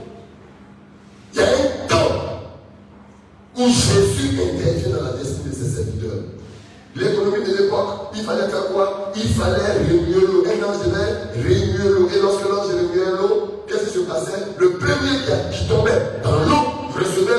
L'économie 6.97 7.45
de 7.45 7.57
l'époque, 7.57 8.13
il 8.15 8.23
fallait 8.23 8.49
faire 8.49 8.67
quoi? 8.73 9.13
Il 9.17 9.29
fallait 9.31 9.83
remuer 9.89 10.27
l'eau. 10.27 10.45
Un 10.47 10.63
ange 10.63 10.79
devait 10.87 11.43
remuer 11.43 11.89
l'eau. 11.89 12.09
Et 12.15 12.21
lorsque 12.21 12.49
l'ange 12.49 12.69
réunit 12.69 13.19
l'eau, 13.19 13.65
qu'est-ce 13.67 13.87
qui 13.87 13.99
se 13.99 14.05
passait? 14.05 14.47
Le 14.59 14.71
premier 14.75 15.19
qui, 15.51 15.67
tombait 15.67 16.21
dans 16.23 16.39
l'eau 16.49 16.65
recevait 16.95 17.34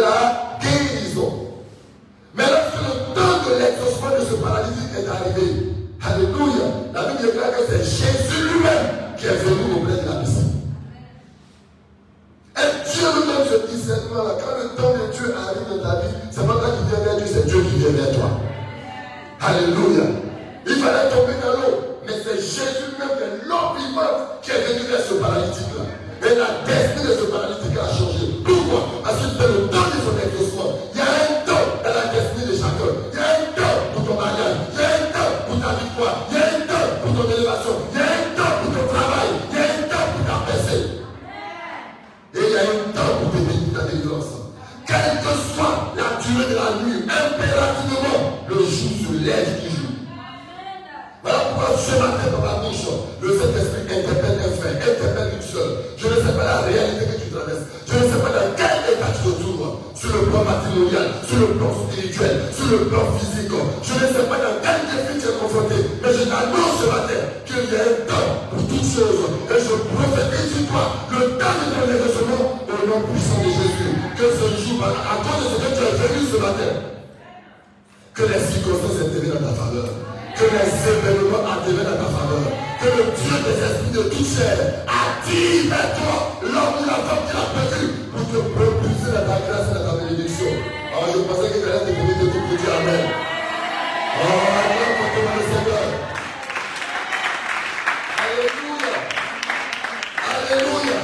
Alléluia. 100.56 100.99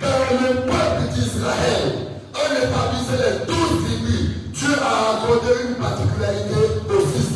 Dans 0.00 0.20
le 0.36 0.54
peuple 0.60 1.12
d'Israël, 1.14 1.84
on 2.34 2.48
établissait 2.52 3.16
les 3.16 3.46
douze 3.46 3.84
tribus. 3.84 4.28
Dieu 4.52 4.74
a 4.82 5.16
accordé 5.16 5.52
une 5.68 5.74
particularité 5.76 6.60
au 6.90 7.00
fils. 7.00 7.28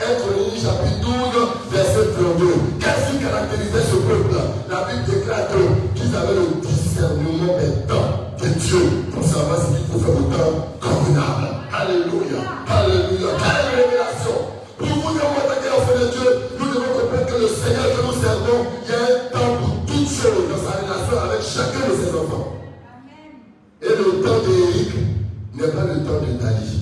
1 0.00 0.14
Chronique 0.16 0.62
chapitre 0.62 1.00
12, 1.02 1.72
verset 1.72 2.08
32. 2.16 2.54
Qu'est-ce 2.80 3.12
qui 3.12 3.18
caractérisait 3.22 3.84
ce 3.84 3.96
peuple 3.96 4.34
La 4.70 4.88
Bible 4.88 5.04
déclare 5.04 5.48
qu'ils 5.94 6.16
avaient 6.16 6.34
le 6.34 6.66
discernement 6.66 7.58
des 7.58 7.86
temps 7.86 8.32
de 8.40 8.48
Dieu 8.58 8.80
pour 9.12 9.22
savoir 9.22 9.58
ce 9.60 9.76
qu'il 9.76 9.86
faut 9.92 9.98
faire 9.98 10.16
au 10.16 10.22
temps 10.32 10.56
convenable. 10.80 11.48
Alléluia. 11.70 12.40
Alléluia. 12.66 13.28
Quelle 13.38 13.69
pas 25.80 25.94
le 25.94 26.00
temps 26.04 26.20
de 26.20 26.32
Dali. 26.38 26.79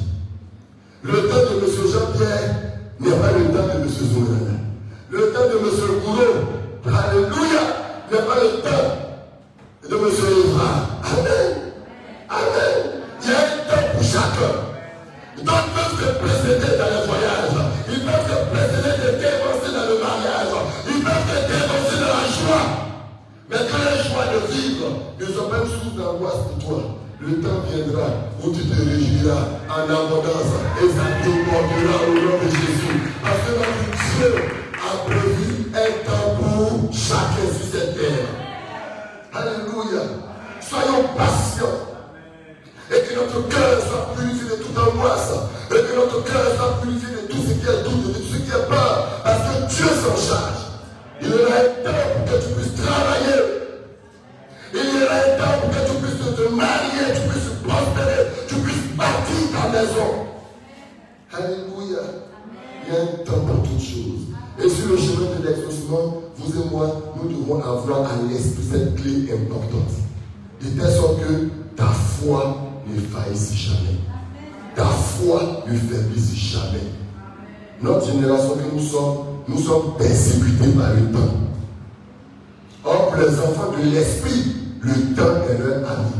Le 84.83 85.15
temps 85.15 85.43
est 85.49 85.59
leur 85.59 85.91
ami. 85.91 86.13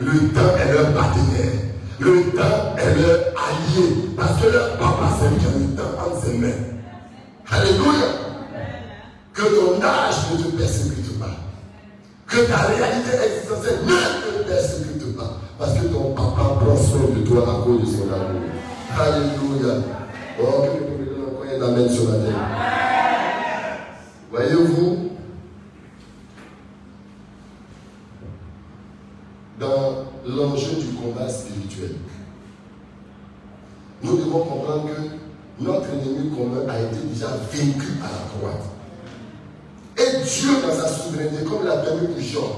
Le 0.00 0.28
temps 0.32 0.56
est 0.56 0.72
leur 0.72 0.92
partenaire. 0.94 1.52
Le 1.98 2.22
temps 2.30 2.76
est 2.78 2.94
leur 2.94 3.18
allié. 3.36 4.14
Parce 4.16 4.40
que 4.40 4.48
leur 4.48 4.78
papa, 4.78 5.10
c'est 5.18 5.28
lui 5.28 5.38
qui 5.38 5.46
a 5.46 5.58
le 5.58 5.76
temps 5.76 6.06
entre 6.06 6.24
ses 6.24 6.38
mains. 6.38 6.48
Alléluia. 7.50 8.08
Que 9.34 9.42
ton 9.42 9.82
âge 9.82 10.14
ne 10.32 10.44
te 10.44 10.56
persécute 10.56 11.18
pas. 11.18 11.36
Que 12.26 12.46
ta 12.46 12.56
réalité 12.56 13.10
existentielle 13.26 13.80
ne 13.84 14.42
te 14.42 14.48
persécute 14.48 15.16
pas. 15.16 15.40
Parce 15.58 15.74
que 15.74 15.86
ton 15.86 16.14
papa 16.14 16.56
prend 16.60 16.76
soin 16.76 17.10
de 17.14 17.26
toi 17.26 17.42
à 17.42 17.64
cause 17.64 17.80
de 17.80 17.86
son 17.86 18.02
amour. 18.12 18.42
Alléluia. 18.98 19.82
Oh, 20.42 20.62
que 20.62 21.58
le 21.58 21.64
amen 21.64 21.88
ce 21.88 22.02
matin. 22.02 22.38
Voyez-vous, 24.30 25.10
dans 29.60 30.06
l'enjeu 30.36 30.76
du 30.76 30.94
combat 30.94 31.28
spirituel, 31.28 31.96
nous 34.02 34.16
devons 34.16 34.44
comprendre 34.44 34.86
que 34.86 35.62
notre 35.62 35.86
ennemi 35.90 36.30
commun 36.30 36.66
a 36.68 36.80
été 36.80 36.96
déjà 37.12 37.26
vaincu 37.26 37.88
à 38.00 38.08
la 38.08 38.22
croix. 38.30 38.58
Et 39.98 40.24
Dieu, 40.24 40.50
dans 40.66 40.74
sa 40.74 40.88
souveraineté, 40.88 41.44
comme 41.44 41.60
il 41.62 41.68
a 41.68 41.76
permis 41.78 42.06
pour 42.06 42.20
Jean, 42.22 42.50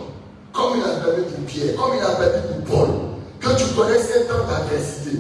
comme 0.53 0.79
il 0.79 0.85
a 0.85 1.05
permis 1.05 1.25
pour 1.25 1.45
Pierre, 1.47 1.75
comme 1.75 1.97
il 1.97 2.03
a 2.03 2.15
permis 2.15 2.65
pour 2.65 2.77
Paul, 2.77 2.89
que 3.41 3.59
tu 3.59 3.75
connaisses 3.75 4.11
un 4.17 4.33
temps 4.33 4.47
d'adversité, 4.47 5.19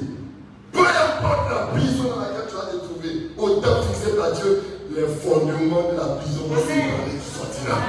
peu 0.70 0.80
importe 0.80 1.50
la 1.50 1.66
prison 1.76 2.04
dans 2.04 2.20
laquelle 2.20 2.46
tu 2.48 2.54
vas 2.54 2.70
te 2.70 2.76
trouver, 2.84 3.30
autant 3.36 3.82
fixé 3.82 4.16
par 4.16 4.32
Dieu, 4.32 4.62
les 4.94 5.06
fondements 5.08 5.90
de 5.90 5.96
la 5.96 6.06
prison. 6.16 6.42
Tu 6.54 7.38
sortiras. 7.38 7.80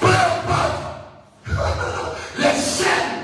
Peu 0.00 0.06
importe 0.06 0.92
les 2.38 2.44
chaînes 2.44 3.22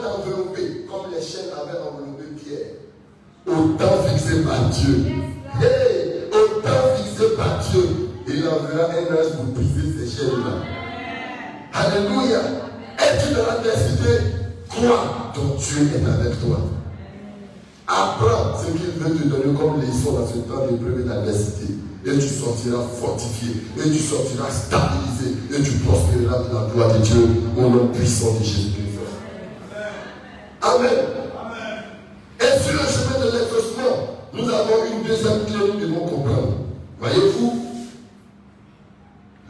t'envelopper, 0.00 0.86
comme 0.88 1.12
les 1.12 1.22
chaînes 1.22 1.52
avaient 1.52 1.78
enveloppé 1.78 2.24
Pierre, 2.36 2.84
autant 3.46 4.02
fixé 4.08 4.42
par 4.42 4.68
Dieu. 4.70 5.04
Hey, 5.60 6.24
autant 6.32 6.96
fixé 6.96 7.36
par 7.36 7.58
Dieu, 7.70 8.10
il 8.26 8.48
enverra 8.48 8.90
un 8.90 9.14
ange 9.14 9.32
pour 9.36 9.44
briser 9.54 10.06
ces 10.06 10.16
chaînes-là. 10.16 10.84
Alléluia. 11.72 12.40
Es-tu 12.98 13.34
dans 13.34 13.46
l'adversité 13.46 14.34
Crois, 14.68 15.32
ton 15.34 15.56
Dieu 15.56 15.90
est 15.94 16.06
avec 16.08 16.40
toi. 16.40 16.60
Apprends 17.86 18.58
ce 18.58 18.70
qu'il 18.72 18.90
veut 18.98 19.16
te 19.16 19.28
donner 19.28 19.58
comme 19.58 19.80
leçon 19.80 20.12
dans 20.12 20.26
ce 20.26 20.38
temps 20.38 20.66
d'épreuve 20.66 21.00
et 21.00 21.08
d'adversité. 21.08 21.74
Et 22.06 22.18
tu 22.18 22.28
sortiras 22.28 22.84
fortifié. 23.00 23.62
Et 23.78 23.90
tu 23.90 23.98
sortiras 23.98 24.50
stabilisé. 24.50 25.36
Et 25.52 25.62
tu 25.62 25.72
prospéreras 25.78 26.38
de 26.44 26.54
la 26.54 26.72
gloire 26.72 26.94
de 26.94 26.98
Dieu 27.02 27.28
au 27.56 27.62
nom 27.62 27.88
puissant 27.88 28.34
de 28.38 28.44
Jésus-Christ. 28.44 28.83
Amen. 30.64 30.90
Et 32.40 32.62
sur 32.62 32.72
le 32.72 32.88
chemin 32.88 33.26
de 33.26 33.32
l'exaucement, 33.32 34.16
nous 34.32 34.48
avons 34.48 34.84
une 34.90 35.06
deuxième 35.06 35.44
clé 35.44 35.58
que 35.58 35.72
nous 35.72 35.80
devons 35.80 36.06
comprendre. 36.06 36.52
Voyez-vous, 36.98 37.66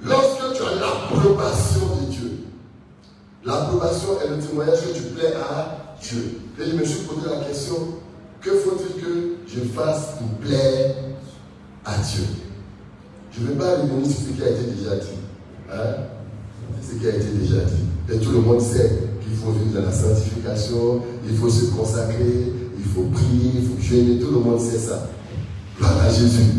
lorsque 0.02 0.56
tu 0.56 0.62
as 0.62 0.74
l'approbation 0.74 1.80
de 2.00 2.10
Dieu, 2.10 2.30
l'approbation 3.44 4.08
est 4.24 4.28
le 4.28 4.38
témoignage 4.38 4.80
que 4.80 4.92
tu 4.92 5.02
plais 5.14 5.34
à 5.34 5.94
Dieu. 6.02 6.40
Et 6.58 6.70
je 6.70 6.74
me 6.74 6.84
suis 6.84 7.02
posé 7.02 7.28
la 7.30 7.44
question, 7.46 7.76
que 8.40 8.50
faut-il 8.50 9.00
que 9.00 9.36
je 9.46 9.60
fasse 9.68 10.16
pour 10.18 10.28
plaire 10.38 10.96
à 11.84 11.96
Dieu? 11.98 12.24
Je 13.30 13.40
ne 13.40 13.46
vais 13.48 13.54
pas 13.54 13.76
revenir 13.76 14.04
sur 14.04 14.18
ce 14.20 14.32
qui 14.32 14.42
a 14.42 14.50
été 14.50 14.64
déjà 14.64 14.96
dit. 14.96 15.18
Hein? 15.72 15.94
Ce 16.82 16.96
qui 16.96 17.06
a 17.06 17.10
été 17.10 17.28
déjà 17.34 17.60
dit. 17.60 18.12
Et 18.12 18.18
tout 18.18 18.32
le 18.32 18.40
monde 18.40 18.60
sait 18.60 19.13
il 19.34 19.40
faut 19.40 19.50
vivre 19.50 19.80
dans 19.80 19.86
la 19.86 19.92
sanctification, 19.92 21.02
il 21.28 21.36
faut 21.36 21.50
se 21.50 21.66
consacrer, 21.72 22.52
il 22.78 22.84
faut 22.84 23.02
prier, 23.12 23.50
il 23.56 23.66
faut 23.66 23.80
jeûner, 23.80 24.20
tout 24.20 24.30
le 24.30 24.38
monde 24.38 24.60
sait 24.60 24.78
ça. 24.78 25.08
Voilà 25.80 26.08
Jésus. 26.08 26.52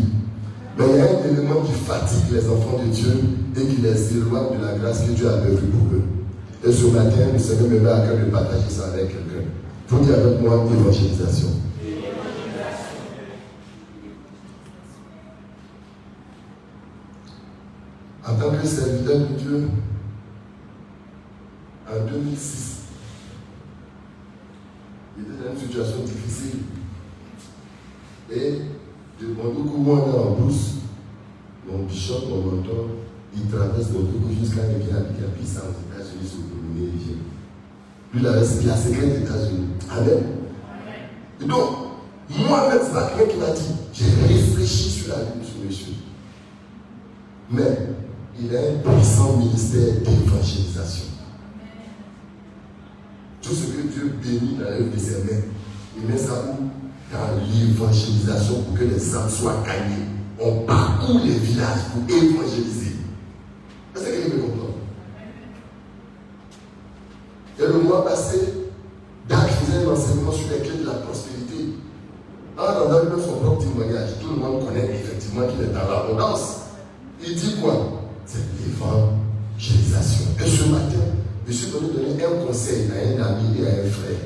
Mais 0.78 0.84
il 0.90 0.96
y 0.96 1.00
a 1.00 1.04
un 1.04 1.32
élément 1.32 1.62
qui 1.62 1.72
fatigue 1.72 2.32
les 2.32 2.46
enfants 2.46 2.78
de 2.84 2.90
Dieu 2.92 3.14
et 3.56 3.66
qui 3.66 3.80
les 3.80 4.16
éloigne 4.18 4.58
de 4.58 4.64
la 4.64 4.74
grâce 4.74 5.04
que 5.04 5.12
Dieu 5.12 5.26
a 5.26 5.38
prévue 5.38 5.68
pour 5.68 5.96
eux. 5.96 6.02
Et 6.66 6.72
ce 6.72 6.86
matin, 6.86 7.32
le 7.32 7.38
Seigneur 7.38 7.68
me 7.68 7.80
met 7.80 7.90
à 7.90 8.00
cœur 8.00 8.18
de 8.18 8.30
partager 8.30 8.68
ça 8.68 8.88
avec 8.92 9.08
quelqu'un. 9.08 9.46
Vous 9.88 10.04
dire 10.04 10.14
avec 10.16 10.40
moi 10.42 10.66
l'évangélisation. 10.70 11.48
En 18.28 18.34
tant 18.34 18.50
que 18.50 18.66
serviteur 18.66 19.18
de 19.20 19.34
Dieu, 19.38 19.68
en 21.88 22.04
2006, 22.04 22.76
il 25.18 25.24
était 25.24 25.44
dans 25.44 25.52
une 25.52 25.60
situation 25.60 25.98
difficile. 26.04 26.60
Et 28.30 28.60
de 29.20 29.26
Mondoukou, 29.28 29.78
moi, 29.78 30.04
on 30.04 30.10
est 30.10 30.18
en 30.18 30.30
brousse. 30.32 30.72
Mon 31.70 31.84
bishop, 31.84 32.28
mon 32.28 32.42
mentor, 32.42 32.86
il 33.34 33.48
traverse 33.48 33.90
Mondoukou 33.90 34.28
jusqu'à 34.40 34.62
habite 34.62 34.92
à 34.92 35.38
Pisa 35.38 35.60
aux 35.60 35.94
États-Unis 35.94 36.28
sur 36.28 36.38
le 36.50 36.84
rivière. 36.86 37.16
Lui, 38.12 38.20
il 38.20 38.26
a 38.26 38.36
la 38.36 38.76
secrète 38.76 39.12
des 39.12 39.22
États-Unis. 39.22 39.68
Amen. 39.90 40.24
Et 41.40 41.44
donc, 41.44 41.70
moi-même, 42.30 42.78
c'est 42.82 42.92
pas 42.92 43.10
quelqu'un 43.16 43.32
qui 43.32 43.38
m'a 43.38 43.50
dit, 43.50 43.74
j'ai 43.92 44.04
réfléchi 44.26 44.90
sur 44.90 45.08
la 45.08 45.22
vie 45.22 45.40
de 45.40 45.44
ce 45.44 45.66
monsieur. 45.66 45.94
Mais 47.50 47.78
il 48.40 48.54
a 48.56 48.60
un 48.60 48.92
puissant 48.92 49.36
ministère 49.36 49.94
d'évangélisation. 50.04 51.15
Tout 53.46 53.54
ce 53.54 53.66
que 53.66 53.82
Dieu 53.82 54.12
bénit 54.20 54.56
dans 54.58 54.64
l'œuvre 54.64 54.92
de 54.92 54.98
ses 54.98 55.22
mains, 55.22 55.40
il 55.96 56.08
met 56.08 56.18
ça 56.18 56.32
où 56.50 56.64
Dans 57.12 57.40
l'évangélisation 57.46 58.62
pour 58.62 58.76
que 58.76 58.84
les 58.84 59.14
âmes 59.14 59.30
soient 59.30 59.62
gagnés. 59.64 60.02
On 60.40 60.64
parcourt 60.66 61.20
les 61.24 61.34
villages 61.34 61.84
pour 61.92 62.02
évangéliser. 62.16 62.96
Est-ce 63.94 64.04
que 64.04 64.10
quelqu'un 64.10 64.34
me 64.36 64.42
comprend 64.42 64.74
Et 67.60 67.66
le 67.66 67.78
mois 67.82 68.04
passé, 68.04 68.38
Dak 69.28 69.48
faisait 69.48 69.86
un 69.86 69.92
enseignement 69.92 70.32
sur 70.32 70.48
les 70.50 70.68
clés 70.68 70.78
de 70.80 70.86
la 70.86 70.94
prospérité. 70.94 71.74
En 72.58 72.64
attendant 72.64 73.04
même 73.04 73.24
son 73.24 73.36
propre 73.36 73.62
témoignage, 73.62 74.10
tout 74.20 74.30
le 74.30 74.40
monde 74.40 74.66
connaît 74.66 74.90
effectivement 74.90 75.46
qu'il 75.46 75.62
est 75.62 75.72
dans 75.72 75.88
l'abondance. 75.88 76.62
Il 77.24 77.36
dit 77.36 77.60
quoi? 77.62 78.02
C'est 78.26 78.42
l'évangélisation. 78.58 80.26
Et 80.44 80.48
ce 80.48 80.64
matin, 80.64 81.15
je 81.46 81.52
suis 81.52 81.70
venu 81.70 81.92
donner 81.92 82.24
un 82.24 82.46
conseil 82.46 82.88
à 82.90 83.22
un 83.22 83.26
ami 83.26 83.60
et 83.60 83.66
à 83.66 83.70
un 83.70 83.90
frère. 83.90 84.18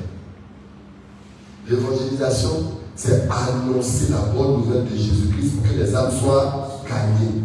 L'évangélisation, 1.69 2.73
c'est 2.97 3.29
annoncer 3.31 4.07
la 4.11 4.33
bonne 4.33 4.59
nouvelle 4.59 4.85
de 4.85 4.97
Jésus-Christ 4.97 5.57
pour 5.57 5.71
que 5.71 5.77
les 5.77 5.95
âmes 5.95 6.11
soient 6.11 6.83
gagnées. 6.89 7.43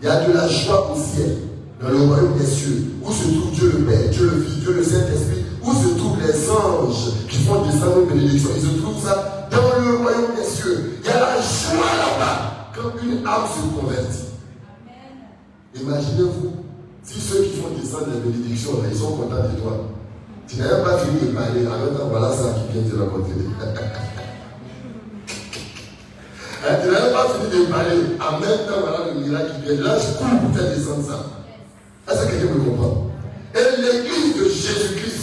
Il 0.00 0.06
y 0.06 0.10
a 0.10 0.26
de 0.26 0.32
la 0.32 0.46
joie 0.46 0.92
au 0.92 0.96
ciel, 0.96 1.38
dans 1.80 1.88
le 1.88 1.96
royaume 1.96 2.36
des 2.38 2.46
cieux, 2.46 2.92
où 3.02 3.10
se 3.10 3.22
trouve 3.22 3.52
Dieu 3.52 3.72
le 3.78 3.84
Père, 3.84 4.10
Dieu 4.10 4.30
le 4.30 4.42
Fils, 4.42 4.60
Dieu 4.60 4.72
le 4.74 4.84
Saint-Esprit, 4.84 5.44
où 5.62 5.72
se 5.72 5.94
trouvent 5.96 6.18
les 6.20 6.50
anges 6.50 7.26
qui 7.28 7.38
font 7.38 7.64
descendre 7.64 8.00
une 8.02 8.08
bénédiction. 8.08 8.50
Ils 8.56 8.62
se 8.62 8.82
trouvent 8.82 9.02
ça 9.02 9.48
dans 9.50 9.82
le 9.82 9.96
royaume 9.96 10.36
des 10.36 10.44
cieux. 10.44 10.98
Il 11.02 11.06
y 11.06 11.10
a 11.10 11.20
la 11.20 11.36
joie 11.36 11.96
là-bas 11.96 12.70
quand 12.74 13.02
une 13.02 13.26
âme 13.26 13.46
se 13.48 13.80
convertit. 13.80 14.24
Imaginez-vous 15.80 16.63
si 17.04 17.20
ceux 17.20 17.42
qui 17.42 17.60
font 17.60 17.68
descendre 17.78 18.06
les 18.14 18.20
bénédictions, 18.20 18.82
ils 18.90 18.96
sont 18.96 19.12
contents 19.16 19.36
de 19.36 19.60
toi, 19.60 19.90
tu 20.48 20.56
n'as 20.56 20.74
même 20.74 20.84
pas 20.84 20.98
fini 20.98 21.20
de 21.20 21.26
parler, 21.36 21.66
en 21.66 21.78
même 21.84 21.94
temps, 21.96 22.08
voilà 22.10 22.32
ça 22.32 22.54
qui 22.54 22.72
vient 22.72 22.90
te 22.90 22.96
raconter. 22.98 23.32
hein, 26.66 26.76
tu 26.82 26.88
n'as 26.88 27.00
même 27.00 27.12
pas 27.12 27.28
fini 27.28 27.46
de 27.50 27.70
parler, 27.70 27.96
en 28.18 28.32
même 28.40 28.66
temps, 28.66 28.80
voilà 28.80 28.98
le 29.12 29.20
miracle 29.20 29.52
qui 29.56 29.74
vient. 29.74 29.84
Là, 29.84 29.98
je 29.98 30.06
cours 30.16 30.40
pour 30.40 30.56
faire 30.56 30.70
descendre 30.74 31.04
ça. 31.06 31.18
Est-ce 32.10 32.20
que 32.24 32.30
quelqu'un 32.30 32.54
me 32.54 32.60
comprend? 32.70 33.10
Et 33.54 33.64
l'église 33.80 34.36
de 34.36 34.44
Jésus-Christ 34.48 35.20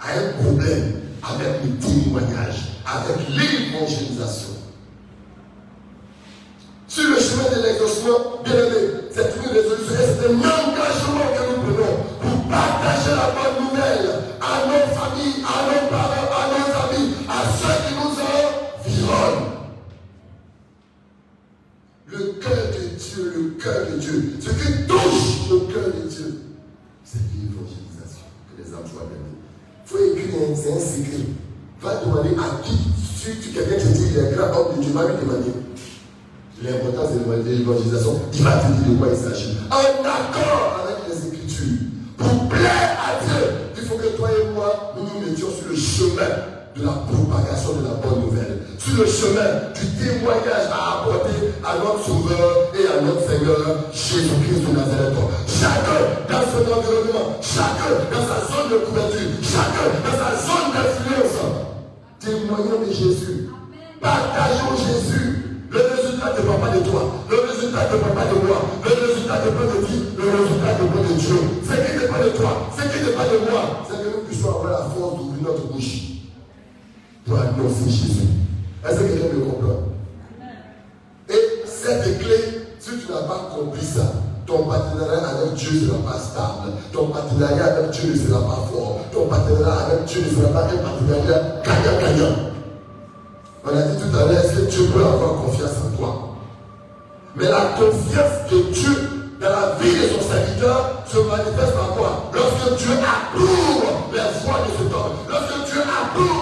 a 0.00 0.06
un 0.12 0.42
problème 0.42 0.86
avec 1.22 1.52
le 1.64 1.70
témoignage, 1.78 2.58
avec 2.84 3.16
l'évangélisation. 3.28 4.11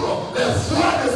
sorrow. 0.00 0.32
There's 0.34 0.68
flood 0.68 1.09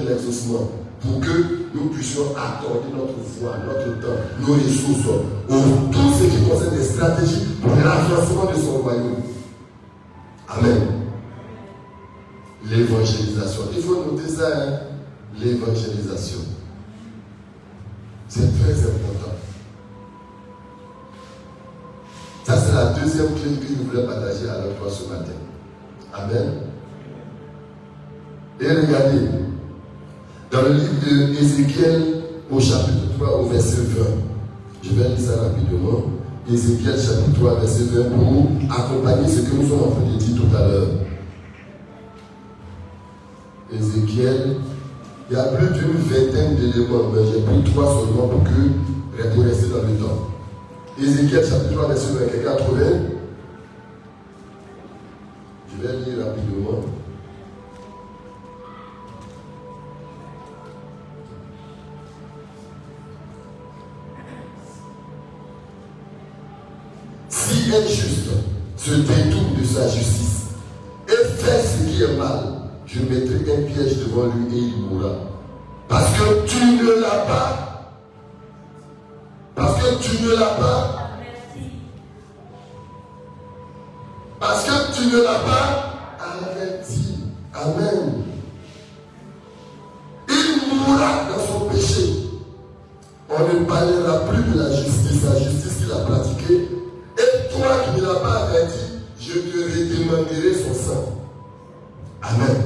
de 0.00 0.08
l'exaucement 0.08 0.70
pour 1.00 1.20
que 1.20 1.68
nous 1.74 1.88
puissions 1.90 2.34
accorder 2.36 2.88
notre 2.92 3.18
foi, 3.22 3.56
notre 3.64 4.00
temps, 4.00 4.20
nos 4.40 4.54
ressources, 4.54 5.06
au 5.48 5.90
tout 5.92 6.12
ce 6.18 6.24
qui 6.24 6.48
concerne 6.48 6.76
des 6.76 6.84
stratégies 6.84 7.46
pour 7.62 7.70
l'avancement 7.76 8.50
de 8.50 8.60
son 8.60 8.78
royaume. 8.78 9.22
Amen. 10.48 10.78
L'évangélisation. 12.64 13.62
Il 13.76 13.82
faut 13.82 14.04
noter 14.04 14.28
ça, 14.28 14.48
hein? 14.56 14.80
l'évangélisation. 15.38 16.38
C'est 18.28 18.60
très 18.60 18.72
important. 18.72 19.36
Ça, 22.44 22.56
c'est 22.56 22.74
la 22.74 22.86
deuxième 22.92 23.34
clé 23.34 23.56
que 23.60 23.66
je 23.68 23.88
voulais 23.88 24.06
partager 24.06 24.48
avec 24.48 24.78
toi 24.78 24.88
ce 24.90 25.08
matin. 25.08 25.32
Amen. 26.12 26.54
Et 28.60 28.68
regardez, 28.68 29.28
dans 30.58 30.68
le 30.68 30.74
livre 30.74 31.32
d'Ézéchiel, 31.32 32.02
au 32.50 32.58
chapitre 32.58 33.16
3, 33.18 33.40
au 33.40 33.46
verset 33.46 33.76
20, 33.76 34.04
je 34.82 34.90
vais 34.90 35.08
lire 35.08 35.20
ça 35.20 35.42
rapidement. 35.42 36.04
Ézéchiel, 36.50 36.98
chapitre 36.98 37.38
3, 37.38 37.60
verset 37.60 37.84
20, 37.92 38.10
pour 38.10 38.48
accompagner 38.68 39.28
ce 39.28 39.40
que 39.42 39.54
nous 39.54 39.68
sommes 39.68 39.82
en 39.82 39.90
train 39.90 40.12
de 40.12 40.18
dire 40.18 40.36
tout 40.36 40.56
à 40.56 40.66
l'heure. 40.66 40.88
Ézéchiel, 43.72 44.56
il 45.30 45.36
y 45.36 45.38
a 45.38 45.44
plus 45.44 45.68
d'une 45.78 45.92
vingtaine 45.92 46.56
d'éléments, 46.56 47.10
mais 47.14 47.20
j'ai 47.32 47.42
pris 47.42 47.72
trois 47.72 48.00
seulement 48.00 48.28
pour 48.28 48.42
que 48.42 49.34
pour 49.34 49.44
rester 49.44 49.68
dans 49.68 49.76
le 49.76 49.94
temps. 49.96 50.28
Ézéchiel 51.00 51.44
chapitre 51.44 51.74
3, 51.74 51.88
verset 51.88 52.12
20, 52.14 52.26
quelqu'un 52.32 52.50
a 52.50 52.56
trouvé 52.56 52.84
Je 55.70 55.86
vais 55.86 55.96
lire 55.98 56.24
rapidement. 56.24 56.97
Détourne 68.94 69.54
de 69.58 69.64
sa 69.64 69.88
justice 69.88 70.46
et 71.08 71.24
fait 71.36 71.62
ce 71.62 71.84
qui 71.84 72.02
est 72.02 72.16
mal, 72.16 72.58
je 72.86 73.00
mettrai 73.00 73.36
un 73.36 73.62
piège 73.62 73.98
devant 73.98 74.26
lui 74.26 74.56
et 74.56 74.60
il 74.60 74.82
mourra. 74.82 75.14
Parce 75.88 76.10
que 76.12 76.46
tu 76.46 76.58
ne 76.64 77.00
l'as 77.00 77.24
pas. 77.26 77.94
Parce 79.54 79.82
que 79.82 80.02
tu 80.02 80.22
ne 80.22 80.30
l'as 80.30 80.54
pas. 80.60 80.94
Parce 84.40 84.64
que 84.64 84.94
tu 84.94 85.06
ne 85.06 85.22
l'as 85.22 85.40
pas 85.40 85.94
averti. 86.20 87.18
Amen. 87.54 88.24
Il 90.28 90.76
mourra 90.76 91.24
dans 91.28 91.44
son 91.44 91.64
péché. 91.70 92.30
On 93.28 93.40
ne 93.40 93.64
parlera 93.64 94.20
plus 94.20 94.42
de 94.52 94.58
la 94.58 94.70
justice, 94.72 95.24
la 95.24 95.38
justice 95.38 95.78
qu'il 95.78 95.92
a 95.92 95.96
pratiquée. 95.96 96.37
Averti, 98.28 98.78
je 99.20 99.32
te 99.32 99.56
redemanderai 99.56 100.54
son 100.54 100.74
sang. 100.74 101.18
Amen. 102.22 102.56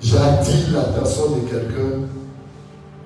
J'attire 0.00 0.72
l'attention 0.74 1.30
de 1.30 1.48
quelqu'un 1.48 2.08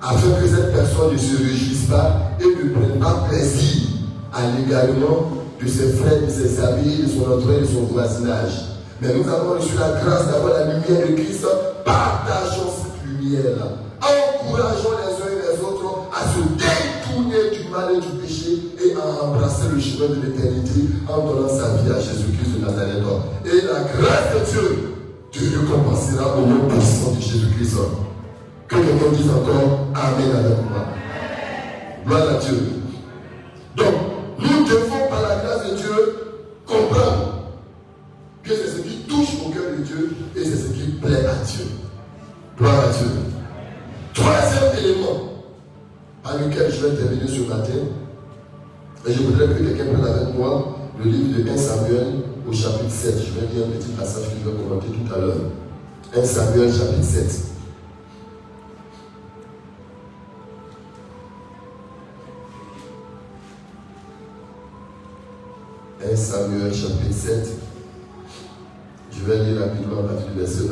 afin 0.01 0.41
que 0.41 0.47
cette 0.47 0.73
personne 0.73 1.13
ne 1.13 1.17
se 1.17 1.37
réjouisse 1.37 1.85
pas 1.89 2.31
et 2.39 2.45
ne 2.45 2.73
prenne 2.73 2.99
pas 2.99 3.25
plaisir 3.29 3.87
à 4.33 4.41
l'égarement 4.55 5.31
de 5.61 5.67
ses 5.67 5.93
frères, 5.93 6.21
de 6.21 6.29
ses 6.29 6.59
amis, 6.61 7.03
de 7.03 7.07
son 7.07 7.31
entourage, 7.31 7.61
de 7.61 7.65
son 7.65 7.83
voisinage. 7.83 8.65
Mais 9.01 9.13
nous 9.13 9.27
avons 9.29 9.53
reçu 9.55 9.75
la 9.77 10.01
grâce 10.01 10.27
d'avoir 10.27 10.53
la 10.53 10.65
lumière 10.65 11.07
de 11.07 11.13
Christ. 11.13 11.45
Partageons 11.85 12.69
cette 12.83 13.07
lumière-là. 13.07 13.86
À 19.01 19.23
embrasser 19.25 19.67
le 19.73 19.79
chemin 19.79 20.09
de 20.09 20.25
l'éternité 20.25 20.81
en 21.07 21.25
donnant 21.25 21.49
sa 21.49 21.77
vie 21.77 21.91
à 21.91 21.99
Jésus-Christ 21.99 22.59
de 22.59 22.65
Nazareth. 22.65 23.03
Et 23.45 23.61
la 23.65 23.81
grâce 23.81 24.33
de 24.33 24.51
Dieu 24.51 24.93
te 25.31 25.39
récompensera 25.39 26.37
au 26.37 26.45
nom 26.45 26.67
puissant 26.67 27.11
de 27.11 27.21
Jésus-Christ. 27.21 27.77
Que 28.67 28.75
quelqu'un 28.75 29.11
dise 29.15 29.29
encore 29.29 29.87
Amen 29.95 30.35
avec 30.35 30.57
moi. 30.69 30.85
Gloire 32.05 32.35
à 32.35 32.45
Dieu. 32.45 32.76
Et 49.07 49.13
je 49.13 49.23
voudrais 49.23 49.47
que 49.47 49.53
quelqu'un 49.63 49.85
prenne 49.85 50.05
avec 50.05 50.35
moi 50.35 50.79
le 51.01 51.09
livre 51.09 51.41
de 51.41 51.49
1 51.49 51.57
Samuel 51.57 52.07
au 52.45 52.51
chapitre 52.51 52.91
7. 52.91 53.15
Je 53.17 53.39
vais 53.39 53.47
lire 53.53 53.67
un 53.67 53.71
petit 53.77 53.91
passage 53.91 54.23
que 54.25 54.31
je 54.43 54.49
vais 54.49 54.55
commenter 54.57 54.87
tout 54.87 55.13
à 55.13 55.19
l'heure. 55.19 55.37
1 56.13 56.23
Samuel 56.25 56.73
chapitre 56.73 57.03
7. 57.03 57.43
«1 66.11 66.15
Samuel 66.15 66.73
chapitre 66.73 67.13
7. 67.13 67.49
Je 69.11 69.19
vais 69.25 69.43
lire 69.45 69.61
rapidement 69.61 69.99
à 69.99 70.03
partir 70.03 70.27
du 70.31 70.39
verset 70.39 70.69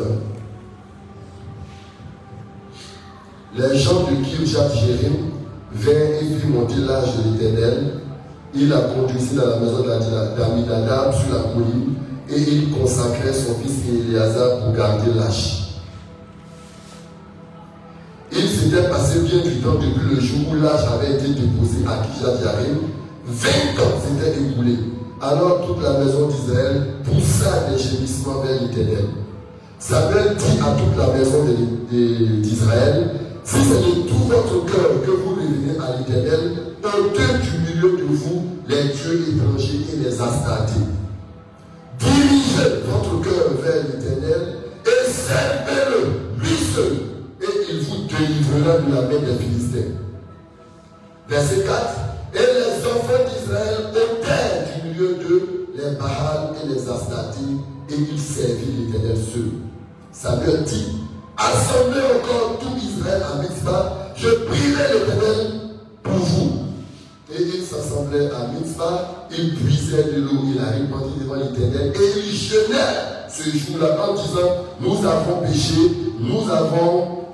1. 3.57 3.61
Les 3.61 3.77
gens 3.77 4.03
de 4.03 4.15
Kirjat 4.23 4.69
Jérim 4.75 5.31
vinrent 5.71 6.21
et 6.21 6.25
firent 6.37 6.49
monter 6.49 6.75
l'âge 6.77 7.15
de 7.17 7.23
l'Éternel. 7.31 8.04
Il 8.57 8.69
la 8.69 8.79
conduisit 8.79 9.35
dans 9.35 9.47
la 9.47 9.59
maison 9.59 9.83
d'Amidadab 9.83 11.13
sur 11.13 11.33
la 11.33 11.41
colline 11.53 11.95
et 12.29 12.39
il 12.39 12.71
consacrait 12.71 13.33
son 13.33 13.55
fils 13.55 13.81
Éléazar 13.89 14.59
pour 14.59 14.73
garder 14.73 15.11
l'âge. 15.13 15.81
Il 18.31 18.47
s'était 18.47 18.87
passé 18.89 19.19
bien 19.19 19.39
du 19.43 19.57
temps 19.57 19.75
depuis 19.75 20.15
le 20.15 20.21
jour 20.21 20.39
où 20.51 20.55
l'âge 20.55 20.85
avait 20.93 21.15
été 21.15 21.27
déposé 21.29 21.85
à 21.85 22.01
Jérim. 22.17 22.77
20 23.27 23.49
ans 23.81 23.99
s'étaient 23.99 24.39
écoulés. 24.39 24.79
Alors 25.21 25.65
toute 25.67 25.83
la 25.83 25.99
maison 25.99 26.27
d'Israël 26.27 26.87
poussa 27.03 27.67
des 27.69 27.77
gémissements 27.77 28.41
vers 28.41 28.61
l'Éternel. 28.61 29.05
Samuel 29.79 30.35
dit 30.37 30.59
à 30.61 30.75
toute 30.79 30.97
la 30.97 31.13
maison 31.13 31.43
d'Israël, 32.41 33.11
si 33.43 33.57
c'est 33.57 33.79
de 33.79 34.07
tout 34.07 34.23
votre 34.27 34.65
cœur 34.65 35.01
que 35.05 35.11
vous 35.11 35.31
revenez 35.31 35.77
à 35.77 35.97
l'Éternel, 35.97 36.51
ôtez 36.83 37.43
du 37.43 37.64
de 37.81 38.03
vous 38.03 38.43
les 38.67 38.83
dieux 38.83 39.35
étrangers 39.35 39.85
et 39.93 40.03
les 40.03 40.21
astartés. 40.21 40.73
Dirigez 41.99 42.81
votre 42.85 43.21
cœur 43.21 43.51
vers 43.63 43.83
l'Éternel 43.83 44.57
et 44.85 45.09
servez-le, 45.09 46.39
lui 46.39 46.57
seul, 46.73 46.93
et 47.41 47.71
il 47.71 47.79
vous 47.81 48.07
délivrera 48.07 48.77
de 48.79 48.93
la 48.93 49.01
main 49.01 49.25
des 49.25 49.43
Philistins. 49.43 49.91
Verset 51.27 51.63
4. 51.65 51.75
Et 52.33 52.37
les 52.37 52.85
enfants 52.85 53.23
d'Israël 53.29 53.87
ôtèrent 53.91 54.65
du 54.75 54.89
milieu 54.89 54.95
milieu 54.95 55.15
de 55.15 55.67
les 55.75 55.95
Baal 55.95 56.53
et 56.63 56.67
les 56.67 56.89
Astatis 56.89 57.59
et 57.89 57.95
il 58.11 58.19
servit 58.19 58.87
l'Éternel 58.87 59.17
seul. 59.17 59.51
Samuel 60.11 60.63
dit, 60.63 60.87
assemblez 61.37 62.01
encore 62.01 62.59
tout 62.59 62.77
Israël 62.77 63.21
à 63.21 63.41
Mitzvah, 63.41 64.11
je 64.15 64.29
prierai 64.29 64.93
l'Éternel 64.93 65.34
s'assemblait 67.75 68.29
à 68.31 68.47
Mitzvah, 68.47 69.27
il 69.31 69.55
puisait 69.55 70.03
de 70.03 70.21
l'eau, 70.21 70.41
il 70.53 70.59
a 70.59 70.71
répandu 70.71 71.19
devant 71.21 71.35
l'Éternel 71.35 71.93
et 71.95 72.19
il 72.19 72.35
jeûnait 72.35 73.27
ce 73.29 73.49
jour-là 73.49 73.97
en 74.07 74.13
disant, 74.13 74.65
nous 74.79 75.05
avons 75.05 75.41
péché, 75.45 75.75
nous 76.19 76.49
avons 76.51 77.25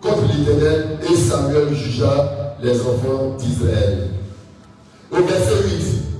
contre 0.00 0.22
l'Éternel 0.28 0.98
et 1.02 1.16
Samuel 1.16 1.74
jugea 1.74 2.56
les 2.62 2.80
enfants 2.80 3.36
d'Israël. 3.38 4.08
Au 5.10 5.16
verset 5.16 5.64
8, 5.64 5.72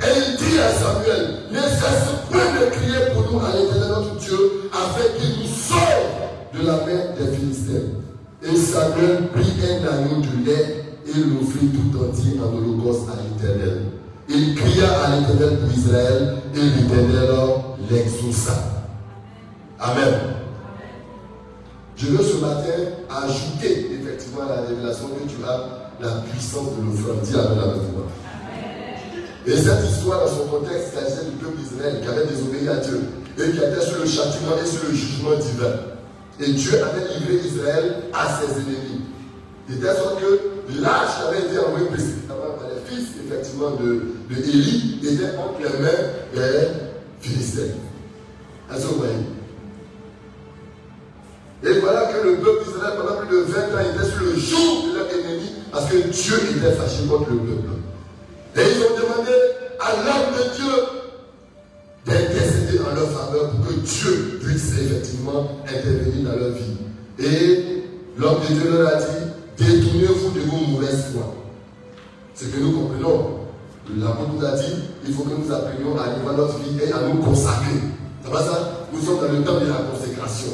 et 0.03 0.19
il 0.19 0.37
dit 0.37 0.59
à 0.59 0.73
Samuel, 0.73 1.35
ne 1.51 1.61
cesse 1.61 2.13
point 2.31 2.41
de 2.41 2.71
crier 2.71 3.13
pour 3.15 3.33
nous 3.33 3.39
à 3.39 3.57
l'Éternel 3.57 3.89
notre 3.89 4.17
Dieu, 4.17 4.71
afin 4.73 5.19
qu'il 5.19 5.39
nous 5.39 5.49
sauve 5.49 6.61
de 6.61 6.67
la 6.67 6.77
main 6.79 7.15
des 7.19 7.37
Philistins. 7.37 7.89
Et 8.43 8.57
Samuel 8.57 9.29
prit 9.33 9.55
un 9.63 9.87
agneau 9.87 10.21
de 10.21 10.51
lait 10.51 10.82
et 11.07 11.19
l'offrit 11.19 11.69
tout 11.69 11.99
entier 11.99 12.39
en 12.41 12.57
holocauste 12.57 13.09
à 13.11 13.17
l'Éternel. 13.23 13.83
Il 14.29 14.55
cria 14.55 14.91
à 15.03 15.17
l'Éternel 15.17 15.59
pour 15.59 15.77
Israël 15.77 16.37
et 16.55 16.61
l'Éternel 16.61 17.31
l'exauça. 17.91 18.53
Amen. 19.79 20.15
Je 21.97 22.07
veux 22.07 22.25
ce 22.25 22.37
matin 22.39 22.79
ajouter 23.11 23.91
effectivement 24.01 24.43
à 24.43 24.57
la 24.57 24.63
révélation 24.63 25.09
que 25.09 25.29
tu 25.29 25.45
as 25.45 25.83
la 26.01 26.23
puissance 26.23 26.77
de 26.77 26.85
l'offrande. 26.85 27.21
Dis 27.23 27.35
Amen 27.35 27.59
avec 27.59 27.83
moi. 27.93 28.07
Et 29.45 29.57
cette 29.57 29.85
histoire, 29.91 30.21
dans 30.21 30.29
son 30.29 30.47
contexte, 30.47 30.95
s'agissait 30.95 31.25
du 31.25 31.37
peuple 31.37 31.59
d'Israël 31.59 32.01
qui 32.01 32.09
avait 32.09 32.27
désobéi 32.27 32.69
à 32.69 32.77
Dieu 32.77 33.01
et 33.39 33.51
qui 33.51 33.59
était 33.59 33.81
sur 33.81 33.99
le 33.99 34.07
châtiment 34.07 34.55
et 34.63 34.67
sur 34.67 34.85
le 34.89 34.95
jugement 34.95 35.35
divin. 35.35 35.75
Et 36.41 36.53
Dieu 36.53 36.73
avait 36.83 37.19
livré 37.19 37.47
Israël 37.47 37.95
à 38.13 38.39
ses 38.39 38.53
ennemis. 38.61 39.03
De 39.69 39.75
telle 39.75 39.97
sorte 39.97 40.21
que 40.21 40.52
qui 40.79 41.23
avait 41.29 41.47
été 41.47 41.59
envoyé 41.59 41.87
précipitamment 41.87 42.57
par 42.59 42.69
les 42.69 42.81
fils, 42.89 43.09
effectivement, 43.25 43.71
de, 43.73 44.03
Élie 44.37 45.01
était 45.03 45.37
entre 45.37 45.61
les 45.61 45.83
mains 45.83 46.03
des 46.35 46.69
Philistins. 47.21 47.75
Est-ce 48.75 48.87
Et 51.65 51.79
voilà 51.81 52.07
que 52.07 52.27
le 52.27 52.37
peuple 52.37 52.65
d'Israël, 52.65 52.95
pendant 52.99 53.21
plus 53.21 53.37
de 53.37 53.43
20 53.43 53.61
ans, 53.61 53.81
était 53.81 54.11
sur 54.11 54.25
le 54.25 54.37
jour 54.37 54.89
de 54.89 54.99
leur 54.99 55.07
ennemi 55.11 55.53
parce 55.71 55.87
que 55.87 55.97
Dieu 55.97 56.35
était 56.57 56.73
fâché 56.73 57.07
contre 57.09 57.31
le 57.31 57.37
peuple. 57.37 57.69
Et 58.57 58.61
ils 58.61 58.83
ont 58.83 58.97
demandé 58.97 59.33
à 59.81 59.91
l'homme 60.05 60.33
de 60.37 60.45
Dieu 60.57 60.75
d'intercéder 62.07 62.81
en 62.81 62.95
leur 62.95 63.11
faveur 63.11 63.51
pour 63.51 63.69
que 63.69 63.75
Dieu 63.75 64.41
puisse 64.43 64.73
effectivement 64.79 65.63
intervenir 65.65 66.31
dans 66.31 66.39
leur 66.39 66.51
vie. 66.51 66.77
Et 67.19 67.85
l'homme 68.19 68.41
de 68.49 68.55
Dieu 68.55 68.71
leur 68.73 68.89
a 68.89 68.99
dit, 68.99 69.33
détournez-vous 69.59 70.31
de 70.31 70.41
vos 70.41 70.67
mauvaises 70.67 71.07
foi. 71.13 71.35
Ce 72.35 72.47
que 72.47 72.59
nous 72.59 72.73
comprenons. 72.73 73.39
L'apôtre 73.99 74.31
nous 74.35 74.45
a 74.45 74.53
dit, 74.53 74.75
il 75.07 75.13
faut 75.13 75.25
que 75.25 75.35
nous 75.35 75.53
apprenions 75.53 75.99
à 75.99 76.11
vivre 76.15 76.33
notre 76.37 76.59
vie 76.59 76.79
et 76.83 76.93
à 76.93 77.01
nous 77.09 77.21
consacrer. 77.21 77.81
Ça 78.25 78.31
va 78.31 78.41
ça? 78.41 78.87
Nous 78.93 79.01
sommes 79.01 79.19
dans 79.19 79.33
le 79.33 79.43
temps 79.43 79.61
de 79.61 79.67
la 79.67 79.91
consécration. 79.91 80.53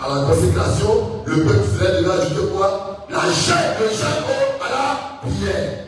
À 0.00 0.08
la 0.08 0.24
consécration, 0.24 1.22
le 1.26 1.44
peuple 1.44 1.60
d'Israël 1.68 2.02
devait 2.02 2.14
ajouter 2.14 2.46
quoi? 2.56 3.06
La 3.10 3.30
chair, 3.30 3.76
le 3.78 3.88
chair 3.90 4.24
à 4.60 4.70
la 4.70 5.28
prière. 5.28 5.84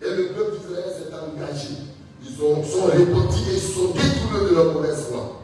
Et 0.00 0.16
le 0.16 0.28
peuple 0.28 0.58
d'Israël 0.58 0.94
s'est 0.96 1.12
engagé. 1.12 1.74
Ils 2.24 2.36
sont, 2.36 2.62
sont 2.62 2.86
répandus 2.86 3.50
et 3.50 3.54
ils 3.54 3.60
sont 3.60 3.92
détournés 3.92 4.50
de 4.50 4.54
leur 4.54 4.72
mauvaise 4.72 5.06
foi. 5.10 5.39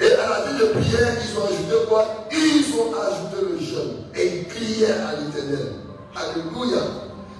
Et 0.00 0.12
à 0.12 0.28
la 0.28 0.46
vie 0.46 0.58
de 0.60 0.66
prière, 0.78 1.16
ils 1.20 1.38
ont 1.38 1.44
ajouté 1.44 1.86
quoi 1.88 2.04
Ils 2.30 2.74
ont 2.74 2.92
ajouté 2.94 3.52
le 3.52 3.58
jeûne. 3.58 3.96
Et 4.14 4.38
ils 4.38 4.46
criaient 4.46 4.92
à 4.92 5.18
l'éternel. 5.18 5.72
Alléluia. 6.14 6.82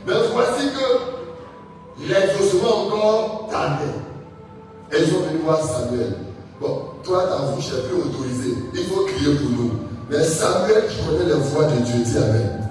Mais 0.06 0.14
voici 0.32 0.68
que 0.68 2.02
l'exaucement 2.08 2.86
encore 2.86 3.48
tardait. 3.50 3.84
Et 4.92 5.02
ils 5.02 5.10
sont 5.10 5.20
venus 5.20 5.42
voir 5.44 5.62
Samuel. 5.62 6.14
Bon, 6.60 6.86
toi, 7.04 7.26
ta 7.28 7.52
bouche 7.52 7.68
est 7.68 7.88
plus 7.88 8.00
autorisée. 8.00 8.54
Il 8.74 8.84
faut 8.86 9.04
crier 9.04 9.34
pour 9.36 9.50
nous. 9.50 9.72
Mais 10.10 10.24
Samuel 10.24 10.84
qui 10.88 11.04
connaît 11.04 11.26
les 11.26 11.34
voix 11.34 11.64
de 11.64 11.76
Dieu, 11.80 12.02
dit 12.02 12.16
Amen. 12.16 12.68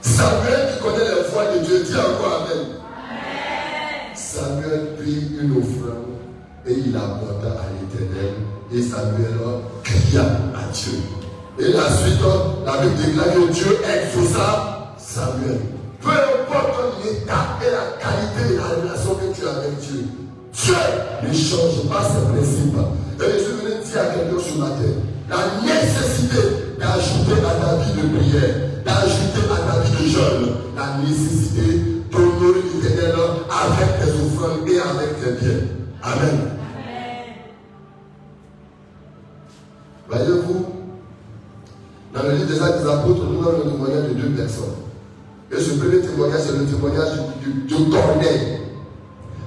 Samuel 0.00 0.72
qui 0.72 0.82
connaît 0.82 1.08
la 1.08 1.22
voix 1.28 1.46
de 1.54 1.58
Dieu, 1.58 1.82
dit 1.82 1.96
encore 1.96 2.46
Amen. 2.46 2.66
Samuel 4.14 4.94
prit 4.96 5.28
une 5.40 5.58
offrande 5.58 6.11
et 6.66 6.74
il 6.86 6.96
apporta 6.96 7.48
à 7.48 7.66
l'éternel. 7.74 8.34
Et 8.72 8.82
Samuel 8.82 9.36
cria 9.82 10.22
à 10.22 10.72
Dieu. 10.72 10.98
Et 11.58 11.72
la 11.72 11.90
suite, 11.90 12.20
la 12.64 12.78
Bible 12.78 12.94
déclare 12.96 13.34
que 13.34 13.52
Dieu 13.52 13.78
exauça 13.84 14.94
Samuel. 14.96 15.60
Peu 16.00 16.10
importe 16.10 17.04
l'état 17.04 17.58
et 17.60 17.70
la 17.70 17.98
qualité 18.00 18.54
de 18.54 18.58
la 18.58 18.68
relation 18.68 19.14
que 19.14 19.38
tu 19.38 19.46
as 19.46 19.50
avec 19.50 19.78
Dieu, 19.78 20.04
Dieu 20.52 20.74
ne 21.22 21.32
change 21.32 21.88
pas 21.88 22.02
ses 22.02 22.26
principes. 22.32 22.78
Et 23.20 23.38
je 23.38 23.50
venais 23.54 23.84
dire 23.84 24.00
à 24.00 24.06
quelqu'un 24.14 24.42
ce 24.42 24.58
matin, 24.58 24.92
la 25.28 25.62
nécessité 25.62 26.42
d'ajouter 26.78 27.40
à 27.46 27.54
ta 27.60 27.76
vie 27.76 27.92
de 28.00 28.16
prière, 28.16 28.54
d'ajouter 28.84 29.46
à 29.52 29.72
ta 29.72 29.80
vie 29.80 30.04
de 30.04 30.08
jeûne, 30.08 30.48
la 30.76 30.98
nécessité 31.06 32.02
d'honorer 32.10 32.62
l'éternel 32.74 33.14
avec 33.50 34.00
tes 34.00 34.10
offrandes 34.10 34.68
et 34.68 34.80
avec 34.80 35.20
tes 35.22 35.44
biens. 35.44 35.60
Amen. 36.02 36.51
Voyez-vous, 40.12 40.66
dans 42.12 42.22
le 42.24 42.32
livre 42.36 42.44
des 42.44 42.60
actes 42.60 42.82
des 42.82 42.90
apôtres, 42.90 43.24
nous 43.24 43.48
avons 43.48 43.64
le 43.64 43.70
témoignage 43.70 44.08
de 44.10 44.14
deux 44.20 44.36
personnes. 44.36 44.76
Et 45.50 45.56
ce 45.56 45.70
premier 45.80 46.02
témoignage, 46.02 46.40
c'est 46.44 46.52
le 46.52 46.66
témoignage 46.66 47.16
de 47.40 47.90
Corneille. 47.90 48.60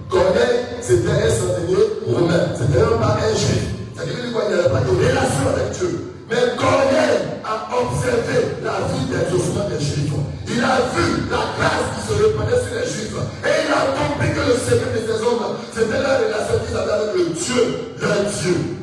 Corneille, 0.09 0.66
c'était 0.82 1.11
un 1.11 1.30
centenier 1.30 1.86
romain. 2.09 2.49
C'était 2.57 2.82
un 2.82 2.97
pas 2.97 3.13
un 3.13 3.36
juif. 3.38 3.78
C'est-à-dire 3.93 4.16
qu'il 4.26 4.34
n'avait 4.34 4.70
pas 4.70 4.82
de 4.82 4.89
relation 4.89 5.45
avec 5.53 5.70
Dieu. 5.78 6.13
Mais 6.32 6.57
Corneille 6.57 7.22
a 7.45 7.70
observé 7.70 8.57
la 8.66 8.89
vie 8.89 9.05
d'exaucement 9.05 9.70
des 9.70 9.78
Juifs. 9.78 10.18
Il 10.49 10.63
a 10.66 10.82
vu 10.97 11.30
la 11.30 11.45
grâce 11.61 11.93
qui 11.93 12.01
se 12.09 12.13
répandait 12.26 12.57
sur 12.57 12.74
les 12.74 12.89
Juifs. 12.89 13.22
Et 13.45 13.53
il 13.53 13.70
a 13.70 13.93
compris 13.93 14.34
que 14.34 14.41
le 14.49 14.57
secret 14.57 14.97
de 14.97 15.13
ces 15.13 15.22
hommes, 15.22 15.61
c'était 15.70 16.01
la 16.01 16.18
relation 16.18 16.57
qu'ils 16.66 16.76
avaient 16.76 17.05
avec 17.05 17.13
le 17.13 17.38
Dieu, 17.38 17.61
leur 18.01 18.26
Dieu. 18.26 18.74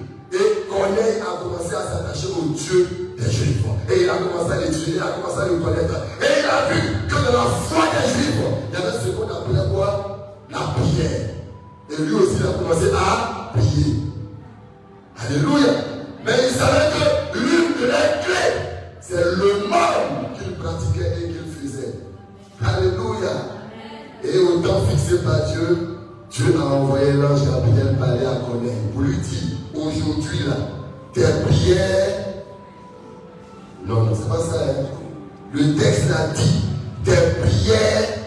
S'attacher 1.92 2.28
au 2.28 2.48
Dieu 2.54 3.14
des 3.18 3.30
Juifs. 3.30 3.64
Et 3.90 4.02
il 4.02 4.10
a 4.10 4.16
commencé 4.16 4.52
à 4.52 4.60
l'étudier, 4.60 4.94
il 4.96 5.02
a 5.02 5.12
commencé 5.20 5.40
à 5.40 5.46
le 5.46 5.58
connaître. 5.58 5.94
Et 6.20 6.40
il 6.40 6.46
a 6.48 6.72
vu 6.72 6.80
que 7.08 7.14
dans 7.14 7.38
la 7.38 7.50
foi 7.68 7.84
des 7.92 8.08
Juifs, 8.12 8.40
il 8.72 8.78
y 8.78 8.82
avait 8.82 8.98
ce 8.98 9.10
qu'on 9.10 9.24
appelait 9.24 9.72
quoi? 9.72 10.36
La 10.50 10.58
prière. 10.58 11.30
Et 11.90 12.02
lui 12.02 12.14
aussi, 12.14 12.36
il 12.40 12.46
a 12.46 12.52
commencé 12.52 12.90
à 12.94 13.52
prier. 13.52 13.96
Alléluia. 15.18 15.72
Mais 16.24 16.32
il 16.48 16.54
savait 16.54 16.90
que 16.92 17.38
l'une 17.38 17.80
de 17.80 17.86
les 17.86 18.10
clés, 18.24 18.54
c'est 19.00 19.24
le 19.24 19.68
mal 19.68 20.30
qu'il 20.38 20.54
pratiquait 20.54 21.12
et 21.18 21.26
qu'il 21.28 21.52
faisait. 21.52 21.94
Alléluia. 22.64 23.34
Et 24.24 24.38
au 24.38 24.60
temps 24.60 24.82
fixé 24.88 25.18
par 25.18 25.44
Dieu, 25.46 25.98
Dieu 26.30 26.54
a 26.58 26.64
envoyé 26.64 27.12
l'ange 27.12 27.44
Gabriel 27.44 27.96
parler 27.98 28.24
à 28.24 28.36
Corneille 28.46 28.72
pour 28.92 29.02
lui 29.02 29.16
dire, 29.16 29.58
aujourd'hui 29.74 30.38
là, 30.46 30.56
tes 31.12 31.20
prières, 31.44 32.22
non, 33.86 34.02
non, 34.02 34.12
c'est 34.14 34.28
pas 34.28 34.38
ça. 34.38 34.62
Hein. 34.62 34.86
Le 35.52 35.74
texte 35.76 36.08
l'a 36.08 36.28
dit, 36.28 36.62
tes 37.04 37.40
prières, 37.40 38.21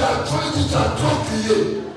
ọjà 0.00 0.24
tó 0.26 0.36
ìjìjà 0.48 0.82
tó 0.98 1.08
kìí. 1.26 1.89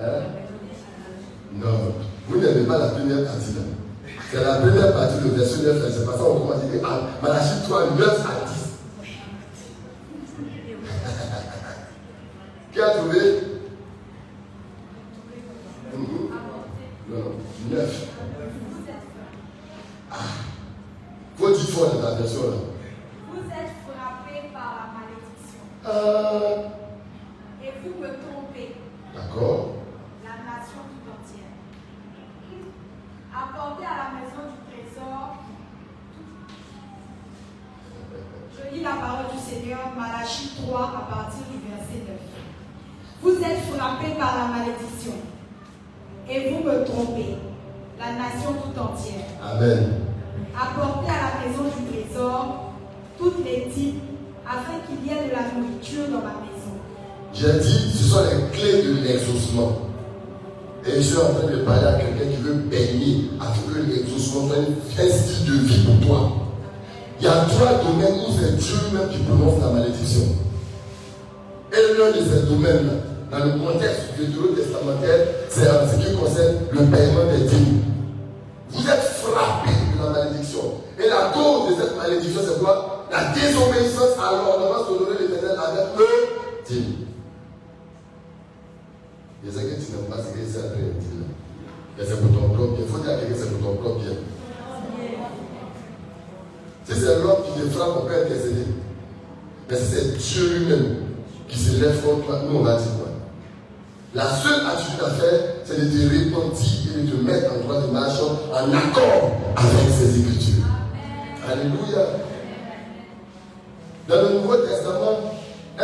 Hein? 0.00 0.04
Non, 1.54 1.94
vous 2.28 2.38
n'avez 2.40 2.62
pas 2.62 2.78
la 2.78 2.88
première 2.88 3.24
partie 3.24 3.54
là. 3.54 3.62
C'est 4.30 4.44
la 4.44 4.54
première 4.56 4.92
partie 4.92 5.24
de 5.24 5.30
verset 5.34 5.62
9, 5.62 5.76
c'est 5.90 6.04
pas 6.04 6.12
ça 6.12 6.22
on 6.22 6.40
commence 6.40 6.62
à 6.62 6.66
dire 6.66 6.80
ah, 6.84 7.00
Malachie 7.20 7.62
3, 7.64 7.96
9 7.98 8.27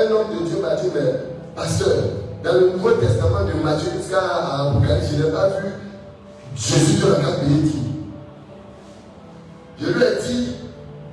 un 0.07 0.13
homme 0.13 0.39
de 0.39 0.47
Dieu 0.47 0.59
m'a 0.61 0.75
dit, 0.77 0.89
mais 0.95 1.13
pasteur, 1.55 1.97
dans 2.43 2.53
le 2.53 2.71
Nouveau 2.71 2.91
Testament 2.93 3.45
de 3.47 3.63
Matthieu 3.63 3.91
jusqu'à 3.97 4.21
Apocalypse, 4.21 5.07
je 5.13 5.23
n'ai 5.23 5.31
pas 5.31 5.49
vu 5.49 5.73
Jésus 6.57 7.01
de 7.03 7.11
la 7.11 7.45
dit. 7.45 7.79
Je 9.81 9.87
lui 9.87 10.03
ai 10.03 10.23
dit, 10.23 10.49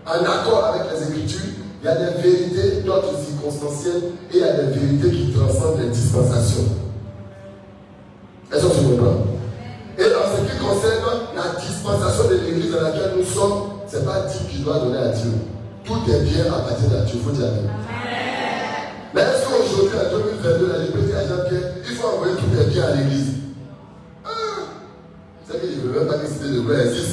en 0.05 0.23
accord 0.23 0.65
avec 0.73 0.83
les 0.91 1.07
Écritures, 1.07 1.39
il 1.81 1.85
y 1.85 1.89
a 1.89 1.95
des 1.95 2.21
vérités 2.21 2.81
d'autres 2.81 3.17
circonstancielles 3.17 4.03
et 4.31 4.37
il 4.37 4.39
y 4.39 4.43
a 4.43 4.53
des 4.53 4.77
vérités 4.77 5.09
qui 5.09 5.33
transcendent 5.33 5.79
les 5.79 5.89
dispensations. 5.89 6.65
Est-ce 8.53 8.65
que 8.65 8.73
tu 8.73 8.83
comprends? 8.83 9.23
Et 9.97 10.03
en 10.03 10.27
ce 10.29 10.51
qui 10.51 10.57
concerne 10.59 11.21
la 11.35 11.59
dispensation 11.59 12.29
de 12.29 12.35
l'église 12.35 12.71
dans 12.71 12.81
laquelle 12.81 13.13
nous 13.17 13.25
sommes, 13.25 13.63
ce 13.87 13.97
n'est 13.97 14.05
pas 14.05 14.21
Dieu 14.21 14.39
qui 14.49 14.59
doit 14.59 14.79
donner 14.79 14.97
à 14.97 15.09
Dieu. 15.09 15.31
Tout 15.83 15.99
est 16.07 16.21
bien 16.21 16.45
à 16.53 16.59
partir 16.59 16.89
de 16.89 17.05
Dieu, 17.05 17.15
il 17.15 17.21
faut 17.21 17.31
dire 17.31 17.47
même 26.63 26.91
pas 26.91 27.10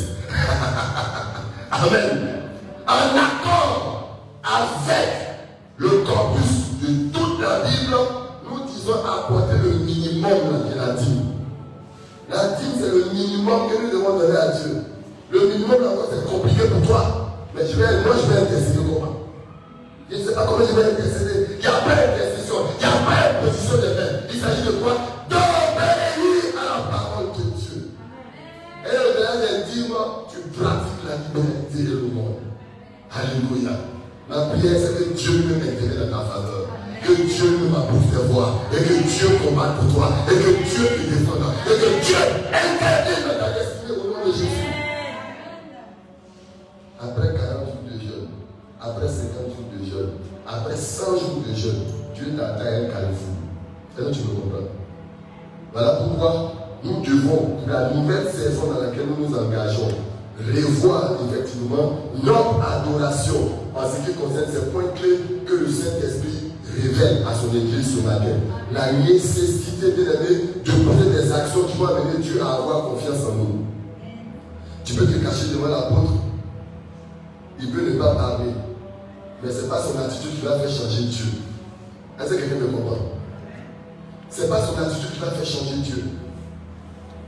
n'est 84.42 84.48
pas 84.48 84.66
son 84.66 84.78
attitude 84.78 85.12
qui 85.12 85.20
va 85.20 85.30
faire 85.30 85.44
changer 85.44 85.76
Dieu. 85.82 86.04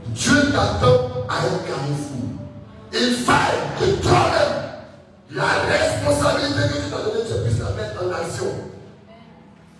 Dieu 0.07 0.51
t'attend 0.51 1.27
à 1.27 1.35
un 1.37 1.57
carrefour. 1.67 2.31
Il 2.93 3.15
faille 3.15 3.61
que 3.79 4.01
toi-même, 4.01 4.71
la 5.31 5.47
responsabilité 5.67 6.61
que 6.67 6.77
tu 6.83 6.89
t'as 6.89 7.03
donnée, 7.03 7.23
tu 7.27 7.33
puisses 7.43 7.59
la 7.59 7.71
mettre 7.71 8.03
en 8.03 8.11
action. 8.11 8.47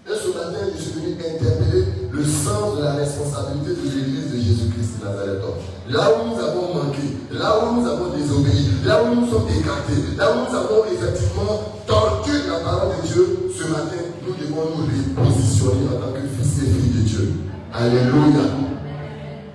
Et 0.08 0.16
ce 0.16 0.28
matin, 0.36 0.66
je 0.76 0.82
suis 0.82 0.92
venu 0.92 1.14
interpeller 1.14 1.86
le 2.12 2.24
sens 2.24 2.78
de 2.78 2.84
la 2.84 2.94
responsabilité 2.94 3.76
de 3.76 3.96
l'Église 3.96 4.32
de 4.32 4.38
Jésus-Christ 4.38 5.00
de 5.00 5.06
Nazareth. 5.06 5.42
Là 5.90 6.10
où 6.16 6.30
nous 6.30 6.40
avons 6.40 6.74
manqué, 6.74 7.18
là 7.32 7.60
où 7.60 7.80
nous 7.80 7.88
avons 7.88 8.10
désobéi, 8.16 8.72
là 8.86 9.04
où 9.04 9.16
nous 9.16 9.30
sommes 9.30 9.48
écartés, 9.50 10.18
là 10.18 10.32
où 10.32 10.50
nous 10.50 10.58
avons 10.58 10.86
effectivement 10.86 11.80
tordu 11.86 12.32
la 12.50 12.60
parole 12.60 12.96
de 13.02 13.08
Dieu, 13.08 13.41
ce 13.62 13.68
matin, 13.68 13.98
nous 14.26 14.34
devons 14.34 14.78
nous 14.78 14.86
repositionner 14.86 15.88
en 15.88 16.00
tant 16.02 16.14
que 16.14 16.22
fils 16.22 16.64
et 16.64 16.66
filles 16.66 17.02
de 17.02 17.08
Dieu. 17.08 17.34
Alléluia. 17.74 18.42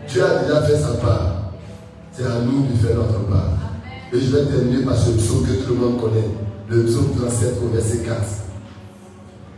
Dieu 0.09 0.24
a 0.24 0.42
déjà 0.44 0.62
fait 0.62 0.78
sa 0.78 0.94
part. 0.94 1.52
C'est 2.12 2.24
à 2.24 2.40
nous 2.44 2.66
de 2.66 2.76
faire 2.76 2.96
notre 2.96 3.26
part. 3.26 3.59
Et 4.12 4.20
je 4.20 4.36
vais 4.36 4.44
terminer 4.46 4.84
par 4.84 4.96
ce 4.96 5.11
psaume 5.11 5.44
que 5.44 5.64
tout 5.64 5.74
le 5.74 5.80
monde 5.80 6.00
connaît. 6.00 6.30
Le 6.68 6.84
psaume 6.84 7.14
37 7.18 7.54
au 7.64 7.74
verset 7.74 7.98
4. 7.98 8.16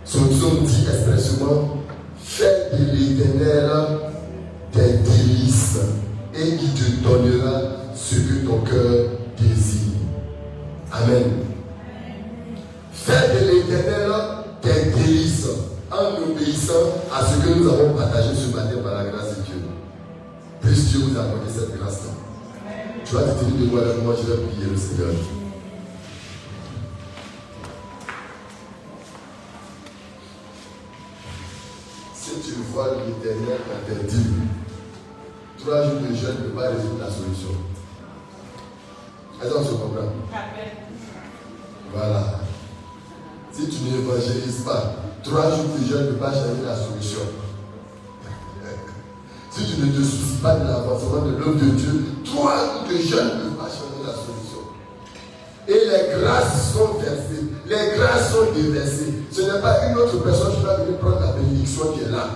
Ce 0.04 0.18
psaume 0.18 0.64
dit 0.64 0.86
expressément 0.90 1.76
Fais 2.18 2.70
de 2.72 2.84
l'éternel 2.92 3.70
tes 4.72 4.98
délices 4.98 5.78
et 6.34 6.48
il 6.48 6.74
te 6.74 7.02
donnera 7.02 7.60
ce 7.94 8.16
que 8.16 8.46
ton 8.46 8.60
cœur 8.60 9.06
désire. 9.38 9.92
Amen. 10.92 11.24
Fais 12.92 13.12
de 13.12 13.50
l'éternel 13.50 14.37
tes 14.60 14.90
délices 14.90 15.46
en 15.90 16.22
obéissant 16.22 16.72
à 17.12 17.24
ce 17.24 17.38
que 17.40 17.58
nous 17.58 17.68
avons 17.68 17.94
partagé 17.94 18.34
ce 18.34 18.54
matin 18.54 18.78
par 18.82 18.94
la 18.94 19.10
grâce 19.10 19.38
de 19.38 19.42
Dieu. 19.42 19.62
Puisse 20.60 20.88
Dieu 20.90 21.00
vous 21.00 21.18
accorder 21.18 21.50
cette 21.50 21.78
grâce-là. 21.78 22.10
Tu 23.04 23.14
vas 23.14 23.22
te 23.22 23.40
tenir 23.40 23.56
debout 23.60 23.78
avec 23.78 24.02
moi, 24.02 24.14
je 24.20 24.32
vais 24.32 24.46
prier 24.48 24.66
le 24.70 24.76
Seigneur. 24.76 25.14
Si 32.14 32.30
tu 32.44 32.52
vois 32.72 32.88
l'éternel 33.06 33.60
t'interdit, 33.86 34.26
trois 35.58 35.82
jours 35.84 36.00
de 36.00 36.14
jeûne 36.14 36.36
ne 36.44 36.48
pas 36.50 36.68
résoudre 36.68 37.00
la 37.00 37.10
solution. 37.10 37.54
Est-ce 39.42 39.54
qu'on 39.54 39.64
se 39.64 39.70
comprend? 39.70 40.12
Voilà. 41.94 42.40
Si 43.58 43.66
tu 43.66 43.90
n'évangélises 43.90 44.62
pas, 44.64 44.94
trois 45.24 45.50
jours 45.50 45.74
de 45.76 45.82
jeûne 45.84 46.06
ne 46.06 46.10
peut 46.12 46.18
pas 46.18 46.30
changer 46.30 46.62
la 46.64 46.76
solution. 46.76 47.18
Si 49.50 49.64
tu 49.64 49.80
ne 49.80 49.86
te 49.90 50.00
soucies 50.00 50.36
pas 50.40 50.54
de 50.54 50.68
l'avancement 50.68 51.22
de 51.26 51.32
l'œuvre 51.32 51.58
de 51.58 51.70
Dieu, 51.70 52.04
toi, 52.24 52.54
de 52.88 52.96
jeunes 52.96 53.26
ne 53.26 53.32
peux 53.50 53.56
pas 53.56 53.66
changer 53.66 54.06
la 54.06 54.12
solution. 54.12 54.62
Et 55.66 55.72
les 55.72 56.20
grâces 56.22 56.70
sont 56.72 56.94
versées, 57.00 57.46
les 57.66 57.98
grâces 57.98 58.30
sont 58.32 58.52
déversées. 58.54 59.12
Ce 59.32 59.40
n'est 59.40 59.60
pas 59.60 59.88
une 59.88 59.96
autre 59.96 60.22
personne 60.22 60.54
qui 60.54 60.62
va 60.62 60.76
venir 60.76 60.96
prendre 60.98 61.18
la 61.18 61.32
bénédiction 61.32 61.90
qui 61.94 62.02
est 62.04 62.10
là. 62.12 62.28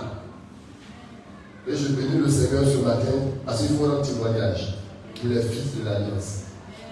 Et 1.65 1.73
je 1.73 1.87
bénis 1.93 2.17
le 2.17 2.27
Seigneur 2.29 2.65
ce 2.65 2.79
matin 2.85 3.13
parce 3.45 3.61
qu'il 3.61 3.77
faut 3.77 3.85
un 3.85 4.01
témoignage 4.01 4.75
pour 5.15 5.29
les 5.29 5.41
fils 5.41 5.75
de 5.79 5.85
l'Alliance. 5.85 6.39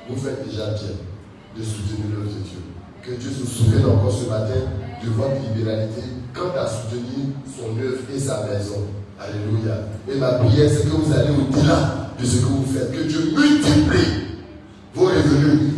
Vous 0.10 0.16
faites 0.16 0.48
déjà 0.48 0.68
bien 0.68 0.96
de 1.58 1.62
soutenir 1.64 2.06
l'œuvre 2.16 2.30
de 2.30 2.40
Dieu. 2.48 2.60
Que 3.04 3.14
Dieu 3.14 3.32
se 3.32 3.48
souvienne 3.48 3.86
encore 3.86 4.12
ce 4.12 4.30
matin 4.30 4.62
de 5.04 5.10
votre 5.10 5.34
libéralité 5.56 6.04
quant 6.36 6.54
à 6.56 6.68
soutenir 6.68 7.34
son 7.48 7.76
œuvre 7.82 8.02
et 8.16 8.20
sa 8.20 8.44
maison. 8.44 8.86
Alléluia. 9.20 9.88
Et 10.08 10.20
ma 10.20 10.34
prière, 10.34 10.70
c'est 10.70 10.84
que 10.84 10.96
vous 10.96 11.12
allez 11.12 11.32
au-delà 11.32 12.12
de 12.20 12.24
ce 12.26 12.38
que 12.38 12.46
vous 12.46 12.66
faites. 12.72 12.92
Que 12.92 13.08
Dieu 13.08 13.34
multiplie 13.36 14.38
vos 14.94 15.06
revenus, 15.06 15.74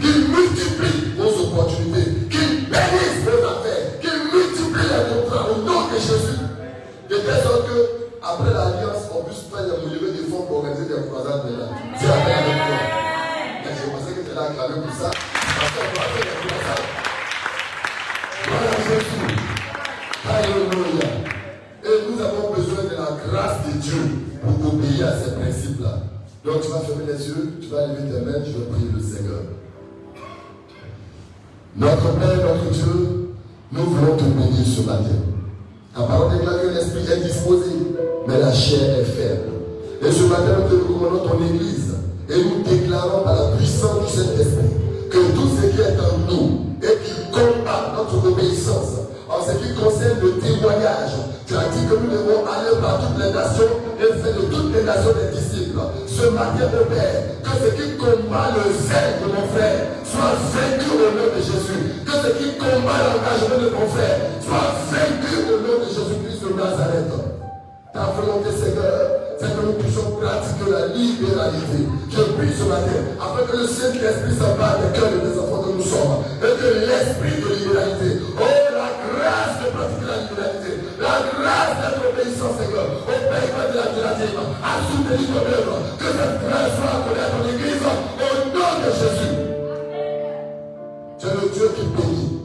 Notre 31.84 32.16
Père, 32.18 32.38
notre 32.38 32.72
Dieu, 32.72 33.36
nous 33.74 33.84
voulons 33.84 34.16
te 34.16 34.24
bénir 34.24 34.66
ce 34.66 34.88
matin. 34.88 35.20
Ta 35.94 36.04
parole 36.04 36.38
déclare 36.38 36.62
que 36.62 36.68
l'esprit 36.68 37.04
est 37.12 37.26
disposé, 37.26 37.72
mais 38.26 38.40
la 38.40 38.54
chair 38.54 39.00
est 39.00 39.04
faible. 39.04 39.52
Et 40.02 40.10
ce 40.10 40.24
matin, 40.24 40.64
nous 40.64 40.70
te 40.70 40.82
recommandons 40.82 41.28
ton 41.28 41.44
Église 41.44 41.94
et 42.30 42.38
nous 42.42 42.64
déclarons 42.64 43.24
par 43.26 43.36
la 43.36 43.58
puissance 43.58 44.00
du 44.00 44.08
Saint-Esprit 44.08 44.72
que 45.12 45.18
tous 45.36 45.62
ce 45.62 45.68
qui 45.68 45.82
est 45.82 46.00
en 46.00 46.32
nous 46.32 46.62
et 46.82 47.04
qui 47.04 47.32
combat 47.34 47.92
notre 47.98 48.32
obéissance 48.32 49.04
en 49.28 49.44
ce 49.44 49.52
qui 49.52 49.76
concerne 49.76 50.22
le 50.22 50.40
témoignage. 50.40 51.12
Tu 51.46 51.54
as 51.54 51.68
dit 51.68 51.86
que 51.86 51.96
nous 51.96 52.10
devons 52.10 52.48
aller 52.48 52.80
par 52.82 53.02
toutes 53.02 53.22
les 53.22 53.34
nations 53.34 53.83
et 54.04 54.20
faire 54.20 54.36
de 54.36 54.46
toutes 54.52 54.76
les 54.76 54.84
nations 54.84 55.16
des 55.16 55.32
disciples. 55.32 55.80
Ce 56.08 56.28
matin, 56.28 56.68
mon 56.68 56.86
Père, 56.92 57.24
que 57.44 57.54
ce 57.56 57.70
qui 57.72 57.96
combat 57.96 58.52
le 58.52 58.68
zèle 58.76 59.24
de 59.24 59.28
mon 59.32 59.48
frère 59.56 59.88
soit 60.04 60.36
vaincu 60.52 60.92
au 60.92 61.10
nom 61.16 61.28
de 61.32 61.40
Jésus. 61.40 62.04
Que 62.04 62.12
ce 62.12 62.30
qui 62.36 62.58
combat 62.60 63.00
l'engagement 63.08 63.60
de 63.64 63.70
mon 63.72 63.88
frère 63.88 64.20
soit 64.44 64.76
vaincu 64.92 65.32
au 65.48 65.58
nom 65.64 65.80
de 65.80 65.88
Jésus-Christ 65.88 66.44
de 66.44 66.50
Nazareth. 66.52 67.14
Ta 67.94 68.12
volonté, 68.18 68.50
Seigneur, 68.52 69.24
c'est 69.40 69.56
que 69.56 69.62
nous 69.66 69.74
puissions 69.74 70.18
pratiquer 70.20 70.68
la 70.68 70.88
libéralité. 70.92 71.88
Je 72.10 72.22
prie 72.36 72.54
ce 72.58 72.66
matin, 72.66 73.00
afin 73.22 73.44
que 73.46 73.58
le 73.58 73.68
Saint-Esprit 73.68 74.36
s'empare 74.36 74.80
des 74.82 75.00
cœurs 75.00 75.14
des 75.14 75.38
enfants 75.40 75.64
que 75.64 75.78
nous 75.78 75.84
sommes, 75.84 76.26
et 76.42 76.54
que 76.58 76.70
l'esprit 76.90 77.40
de 77.40 77.50
libéralité, 77.54 78.26
oh 78.36 78.53
à 87.20 87.30
ton 87.30 87.44
Église, 87.50 87.84
au 87.84 88.32
nom 88.56 88.72
de 88.80 88.90
Jésus. 88.92 89.36
Tu 91.20 91.28
es 91.28 91.34
le 91.34 91.50
Dieu 91.54 91.68
qui 91.76 91.86
bénit. 91.96 92.40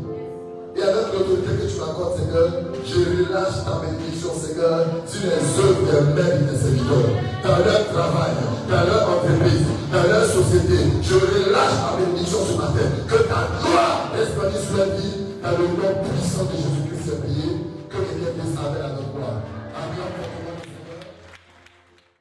Et 0.77 0.83
avec 0.83 1.13
l'autorité 1.13 1.51
que 1.59 1.67
tu 1.67 1.81
m'accordes, 1.81 2.19
Seigneur, 2.19 2.49
je 2.85 2.99
relâche 2.99 3.65
ta 3.65 3.83
bénédiction, 3.83 4.31
Seigneur, 4.35 4.87
sur 5.07 5.23
les 5.23 5.43
œuvres 5.59 5.83
des 5.87 6.03
mains 6.15 6.39
de 6.47 6.55
serviteurs, 6.57 7.11
dans 7.43 7.59
leur 7.59 7.83
travail, 7.91 8.35
dans 8.71 8.85
leur 8.87 9.03
entreprise, 9.11 9.67
dans 9.93 10.07
leur 10.07 10.25
société. 10.25 10.79
Je 11.03 11.15
relâche 11.15 11.77
ta 11.83 11.97
bénédiction 11.99 12.39
ce 12.47 12.55
matin. 12.57 12.87
Que 13.09 13.19
ta 13.27 13.59
gloire 13.59 14.13
reste 14.15 14.67
sur 14.67 14.79
la 14.79 14.85
vie, 14.95 15.19
dans 15.43 15.51
le 15.59 15.67
nom 15.67 15.93
puissant 16.07 16.47
de 16.47 16.55
Jésus-Christ, 16.55 17.21
prié. 17.23 17.68